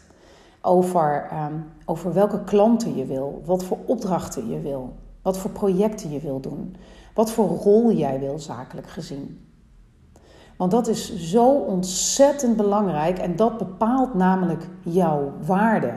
over, 0.62 1.30
um, 1.34 1.66
over 1.86 2.14
welke 2.14 2.44
klanten 2.44 2.96
je 2.96 3.06
wil, 3.06 3.42
wat 3.46 3.64
voor 3.64 3.78
opdrachten 3.86 4.50
je 4.50 4.60
wil, 4.60 4.94
wat 5.22 5.38
voor 5.38 5.52
projecten 5.52 6.12
je 6.12 6.20
wil 6.20 6.40
doen, 6.40 6.76
wat 7.14 7.32
voor 7.32 7.48
rol 7.48 7.92
jij 7.92 8.20
wil 8.20 8.40
zakelijk 8.40 8.90
gezien. 8.90 9.48
Want 10.58 10.72
dat 10.72 10.88
is 10.88 11.16
zo 11.16 11.50
ontzettend 11.50 12.58
belangrijk 12.58 13.18
en 13.18 13.36
dat 13.36 13.58
bepaalt 13.58 14.14
namelijk 14.14 14.68
jouw 14.84 15.32
waarde. 15.46 15.94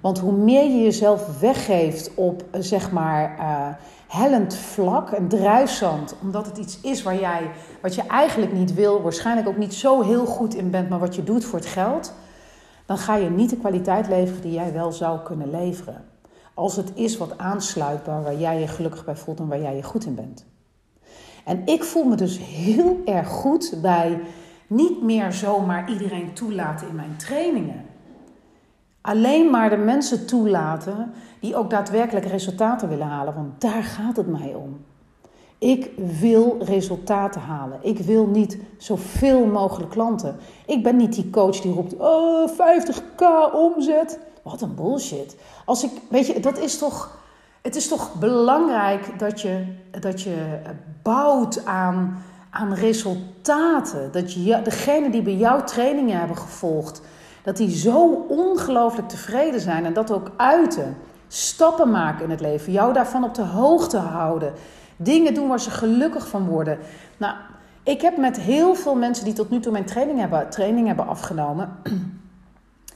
Want 0.00 0.18
hoe 0.18 0.32
meer 0.32 0.64
je 0.64 0.82
jezelf 0.82 1.40
weggeeft 1.40 2.14
op 2.14 2.44
zeg 2.52 2.90
maar 2.90 3.38
uh, 3.38 3.68
hellend 4.08 4.54
vlak, 4.54 5.10
een 5.10 5.28
drijfzand, 5.28 6.14
omdat 6.22 6.46
het 6.46 6.58
iets 6.58 6.80
is 6.80 7.02
waar 7.02 7.20
jij, 7.20 7.50
wat 7.82 7.94
je 7.94 8.02
eigenlijk 8.02 8.52
niet 8.52 8.74
wil, 8.74 9.02
waarschijnlijk 9.02 9.48
ook 9.48 9.56
niet 9.56 9.74
zo 9.74 10.02
heel 10.02 10.26
goed 10.26 10.54
in 10.54 10.70
bent, 10.70 10.88
maar 10.88 10.98
wat 10.98 11.14
je 11.14 11.24
doet 11.24 11.44
voor 11.44 11.58
het 11.58 11.68
geld, 11.68 12.12
dan 12.86 12.98
ga 12.98 13.16
je 13.16 13.30
niet 13.30 13.50
de 13.50 13.56
kwaliteit 13.56 14.08
leveren 14.08 14.42
die 14.42 14.52
jij 14.52 14.72
wel 14.72 14.92
zou 14.92 15.20
kunnen 15.20 15.50
leveren. 15.50 16.04
als 16.54 16.76
het 16.76 16.92
is 16.94 17.16
wat 17.16 17.38
aansluit 17.38 18.04
bij 18.04 18.22
waar 18.22 18.36
jij 18.36 18.60
je 18.60 18.66
gelukkig 18.66 19.04
bij 19.04 19.16
voelt 19.16 19.38
en 19.38 19.48
waar 19.48 19.60
jij 19.60 19.76
je 19.76 19.82
goed 19.82 20.04
in 20.04 20.14
bent. 20.14 20.46
En 21.44 21.66
ik 21.66 21.84
voel 21.84 22.04
me 22.04 22.16
dus 22.16 22.38
heel 22.38 23.00
erg 23.04 23.28
goed 23.28 23.78
bij 23.82 24.20
niet 24.66 25.02
meer 25.02 25.32
zomaar 25.32 25.90
iedereen 25.90 26.32
toelaten 26.32 26.88
in 26.88 26.94
mijn 26.94 27.16
trainingen. 27.16 27.84
Alleen 29.00 29.50
maar 29.50 29.70
de 29.70 29.76
mensen 29.76 30.26
toelaten 30.26 31.12
die 31.40 31.56
ook 31.56 31.70
daadwerkelijk 31.70 32.26
resultaten 32.26 32.88
willen 32.88 33.06
halen, 33.06 33.34
want 33.34 33.60
daar 33.60 33.82
gaat 33.82 34.16
het 34.16 34.26
mij 34.26 34.54
om. 34.54 34.84
Ik 35.62 35.90
wil 36.20 36.56
resultaten 36.60 37.40
halen. 37.40 37.78
Ik 37.82 37.98
wil 37.98 38.26
niet 38.26 38.58
zoveel 38.76 39.46
mogelijk 39.46 39.90
klanten. 39.90 40.36
Ik 40.66 40.82
ben 40.82 40.96
niet 40.96 41.14
die 41.14 41.30
coach 41.30 41.60
die 41.60 41.72
roept: 41.72 41.96
oh, 41.96 42.50
50k 42.50 43.54
omzet. 43.54 44.18
Wat 44.42 44.60
een 44.60 44.74
bullshit. 44.74 45.36
Als 45.64 45.84
ik, 45.84 45.90
weet 46.08 46.26
je, 46.26 46.40
dat 46.40 46.58
is 46.58 46.78
toch. 46.78 47.18
Het 47.60 47.76
is 47.76 47.88
toch 47.88 48.14
belangrijk 48.14 49.18
dat 49.18 49.40
je, 49.40 49.64
dat 50.00 50.22
je 50.22 50.60
bouwt 51.02 51.64
aan, 51.64 52.22
aan 52.50 52.74
resultaten. 52.74 54.12
Dat 54.12 54.32
je, 54.32 54.62
degene 54.62 55.10
die 55.10 55.22
bij 55.22 55.36
jou 55.36 55.64
trainingen 55.64 56.18
hebben 56.18 56.36
gevolgd, 56.36 57.02
dat 57.42 57.56
die 57.56 57.76
zo 57.76 58.26
ongelooflijk 58.28 59.08
tevreden 59.08 59.60
zijn 59.60 59.84
en 59.84 59.92
dat 59.92 60.12
ook 60.12 60.30
uiten. 60.36 60.96
Stappen 61.28 61.90
maken 61.90 62.24
in 62.24 62.30
het 62.30 62.40
leven, 62.40 62.72
jou 62.72 62.92
daarvan 62.92 63.24
op 63.24 63.34
de 63.34 63.42
hoogte 63.42 63.98
houden. 63.98 64.52
Dingen 64.96 65.34
doen 65.34 65.48
waar 65.48 65.60
ze 65.60 65.70
gelukkig 65.70 66.28
van 66.28 66.46
worden. 66.46 66.78
Nou, 67.16 67.34
ik 67.82 68.00
heb 68.00 68.16
met 68.16 68.40
heel 68.40 68.74
veel 68.74 68.94
mensen 68.94 69.24
die 69.24 69.34
tot 69.34 69.50
nu 69.50 69.60
toe 69.60 69.72
mijn 69.72 69.84
training 69.84 70.18
hebben, 70.18 70.50
training 70.50 70.86
hebben 70.86 71.06
afgenomen, 71.06 71.72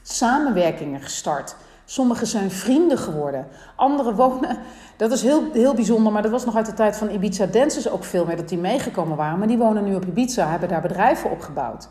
samenwerkingen 0.02 1.00
gestart. 1.00 1.56
Sommigen 1.85 2.26
zijn 2.26 2.50
vrienden 2.50 2.98
geworden. 2.98 3.46
Anderen 3.76 4.14
wonen. 4.14 4.59
Dat 4.96 5.12
is 5.12 5.22
heel, 5.22 5.52
heel 5.52 5.74
bijzonder, 5.74 6.12
maar 6.12 6.22
dat 6.22 6.30
was 6.30 6.44
nog 6.44 6.56
uit 6.56 6.66
de 6.66 6.74
tijd 6.74 6.96
van 6.96 7.11
Ibiza 7.11 7.46
Dancers 7.46 7.88
ook 7.88 8.04
veel 8.04 8.24
meer 8.24 8.37
dat 8.37 8.48
die 8.48 8.59
meegekomen 8.59 9.16
waren. 9.16 9.38
Maar 9.38 9.48
die 9.48 9.59
wonen 9.59 9.85
nu 9.85 9.94
op 9.94 10.04
Ibiza, 10.04 10.48
hebben 10.48 10.68
daar 10.68 10.80
bedrijven 10.80 11.30
opgebouwd. 11.30 11.88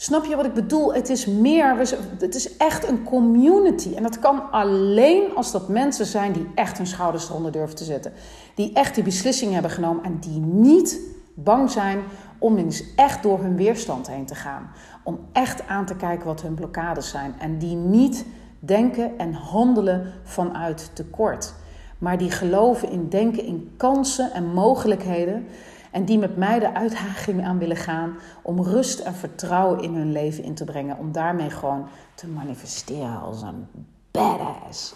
Snap 0.00 0.24
je 0.24 0.36
wat 0.36 0.44
ik 0.44 0.54
bedoel? 0.54 0.94
Het 0.94 1.08
is 1.08 1.26
meer, 1.26 1.76
het 2.18 2.34
is 2.34 2.56
echt 2.56 2.88
een 2.88 3.04
community. 3.04 3.94
En 3.94 4.02
dat 4.02 4.18
kan 4.18 4.50
alleen 4.50 5.34
als 5.34 5.52
dat 5.52 5.68
mensen 5.68 6.06
zijn 6.06 6.32
die 6.32 6.46
echt 6.54 6.76
hun 6.76 6.86
schouders 6.86 7.28
eronder 7.28 7.52
durven 7.52 7.76
te 7.76 7.84
zetten. 7.84 8.12
Die 8.54 8.72
echt 8.72 8.94
die 8.94 9.04
beslissing 9.04 9.52
hebben 9.52 9.70
genomen 9.70 10.04
en 10.04 10.18
die 10.20 10.40
niet 10.40 11.00
bang 11.34 11.70
zijn 11.70 12.02
om 12.38 12.56
eens 12.56 12.84
echt 12.96 13.22
door 13.22 13.40
hun 13.40 13.56
weerstand 13.56 14.08
heen 14.08 14.26
te 14.26 14.34
gaan. 14.34 14.70
Om 15.02 15.18
echt 15.32 15.66
aan 15.66 15.86
te 15.86 15.96
kijken 15.96 16.26
wat 16.26 16.42
hun 16.42 16.54
blokkades 16.54 17.08
zijn. 17.08 17.34
En 17.38 17.58
die 17.58 17.76
niet 17.76 18.24
denken 18.58 19.18
en 19.18 19.32
handelen 19.32 20.12
vanuit 20.22 20.90
tekort. 20.92 21.54
Maar 21.98 22.18
die 22.18 22.30
geloven 22.30 22.90
in 22.90 23.08
denken 23.08 23.44
in 23.44 23.72
kansen 23.76 24.32
en 24.32 24.46
mogelijkheden. 24.46 25.46
En 25.90 26.04
die 26.04 26.18
met 26.18 26.36
mij 26.36 26.58
de 26.58 26.74
uitdaging 26.74 27.44
aan 27.44 27.58
willen 27.58 27.76
gaan 27.76 28.18
om 28.42 28.62
rust 28.62 28.98
en 28.98 29.14
vertrouwen 29.14 29.82
in 29.82 29.94
hun 29.94 30.12
leven 30.12 30.44
in 30.44 30.54
te 30.54 30.64
brengen. 30.64 30.98
Om 30.98 31.12
daarmee 31.12 31.50
gewoon 31.50 31.88
te 32.14 32.26
manifesteren 32.26 33.20
als 33.20 33.42
een 33.42 33.66
badass. 34.10 34.94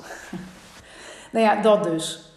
nou 1.33 1.45
ja, 1.45 1.63
dat 1.63 1.85
dus. 1.85 2.33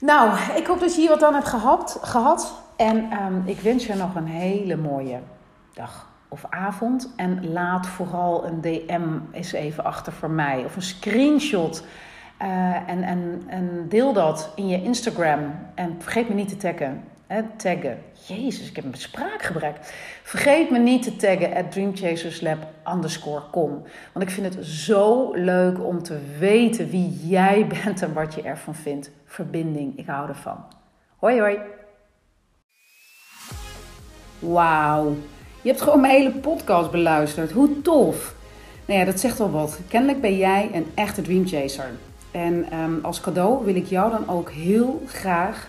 Nou, 0.00 0.38
ik 0.56 0.66
hoop 0.66 0.80
dat 0.80 0.94
je 0.94 1.00
hier 1.00 1.10
wat 1.10 1.22
aan 1.22 1.34
hebt 1.34 1.48
gehad. 1.48 1.98
gehad. 2.02 2.62
En 2.76 3.10
ehm, 3.10 3.40
ik 3.44 3.60
wens 3.60 3.86
je 3.86 3.94
nog 3.94 4.14
een 4.14 4.26
hele 4.26 4.76
mooie 4.76 5.20
dag 5.74 6.12
of 6.28 6.44
avond. 6.50 7.12
En 7.16 7.52
laat 7.52 7.86
vooral 7.86 8.46
een 8.46 8.60
DM 8.60 9.18
eens 9.32 9.52
even 9.52 9.84
achter 9.84 10.12
voor 10.12 10.30
mij. 10.30 10.64
Of 10.64 10.76
een 10.76 10.82
screenshot. 10.82 11.84
Uh, 12.42 12.88
en, 12.88 13.02
en, 13.02 13.42
en 13.46 13.86
deel 13.88 14.12
dat 14.12 14.52
in 14.54 14.68
je 14.68 14.82
Instagram. 14.82 15.40
En 15.74 15.96
vergeet 15.98 16.28
me 16.28 16.34
niet 16.34 16.48
te 16.48 16.56
taggen. 16.56 17.04
Taggen. 17.56 17.98
Jezus, 18.26 18.68
ik 18.68 18.76
heb 18.76 18.84
een 18.84 18.94
spraakgebrek. 18.94 19.76
Vergeet 20.22 20.70
me 20.70 20.78
niet 20.78 21.02
te 21.02 21.16
taggen 21.16 21.54
at 21.54 21.72
dreamchaserslab 21.72 22.66
underscore. 22.94 23.42
Want 24.12 24.26
ik 24.26 24.30
vind 24.30 24.54
het 24.54 24.66
zo 24.66 25.34
leuk 25.34 25.84
om 25.84 26.02
te 26.02 26.18
weten 26.38 26.90
wie 26.90 27.20
jij 27.26 27.66
bent 27.84 28.02
en 28.02 28.12
wat 28.12 28.34
je 28.34 28.42
ervan 28.42 28.74
vindt. 28.74 29.10
Verbinding, 29.24 29.98
ik 29.98 30.06
hou 30.06 30.28
ervan. 30.28 30.64
Hoi 31.16 31.40
hoi. 31.40 31.58
Wauw. 34.38 35.16
Je 35.62 35.68
hebt 35.68 35.82
gewoon 35.82 36.00
mijn 36.00 36.14
hele 36.14 36.30
podcast 36.30 36.90
beluisterd. 36.90 37.50
Hoe 37.50 37.82
tof. 37.82 38.34
Nou 38.86 38.98
ja, 38.98 39.04
dat 39.04 39.20
zegt 39.20 39.38
wel 39.38 39.50
wat. 39.50 39.80
Kennelijk 39.88 40.20
ben 40.20 40.36
jij 40.36 40.70
een 40.72 40.86
echte 40.94 41.22
dreamchaser. 41.22 41.90
En 42.30 42.78
um, 42.78 42.98
als 43.02 43.20
cadeau 43.20 43.64
wil 43.64 43.74
ik 43.74 43.86
jou 43.86 44.10
dan 44.10 44.28
ook 44.28 44.50
heel 44.50 45.02
graag 45.06 45.68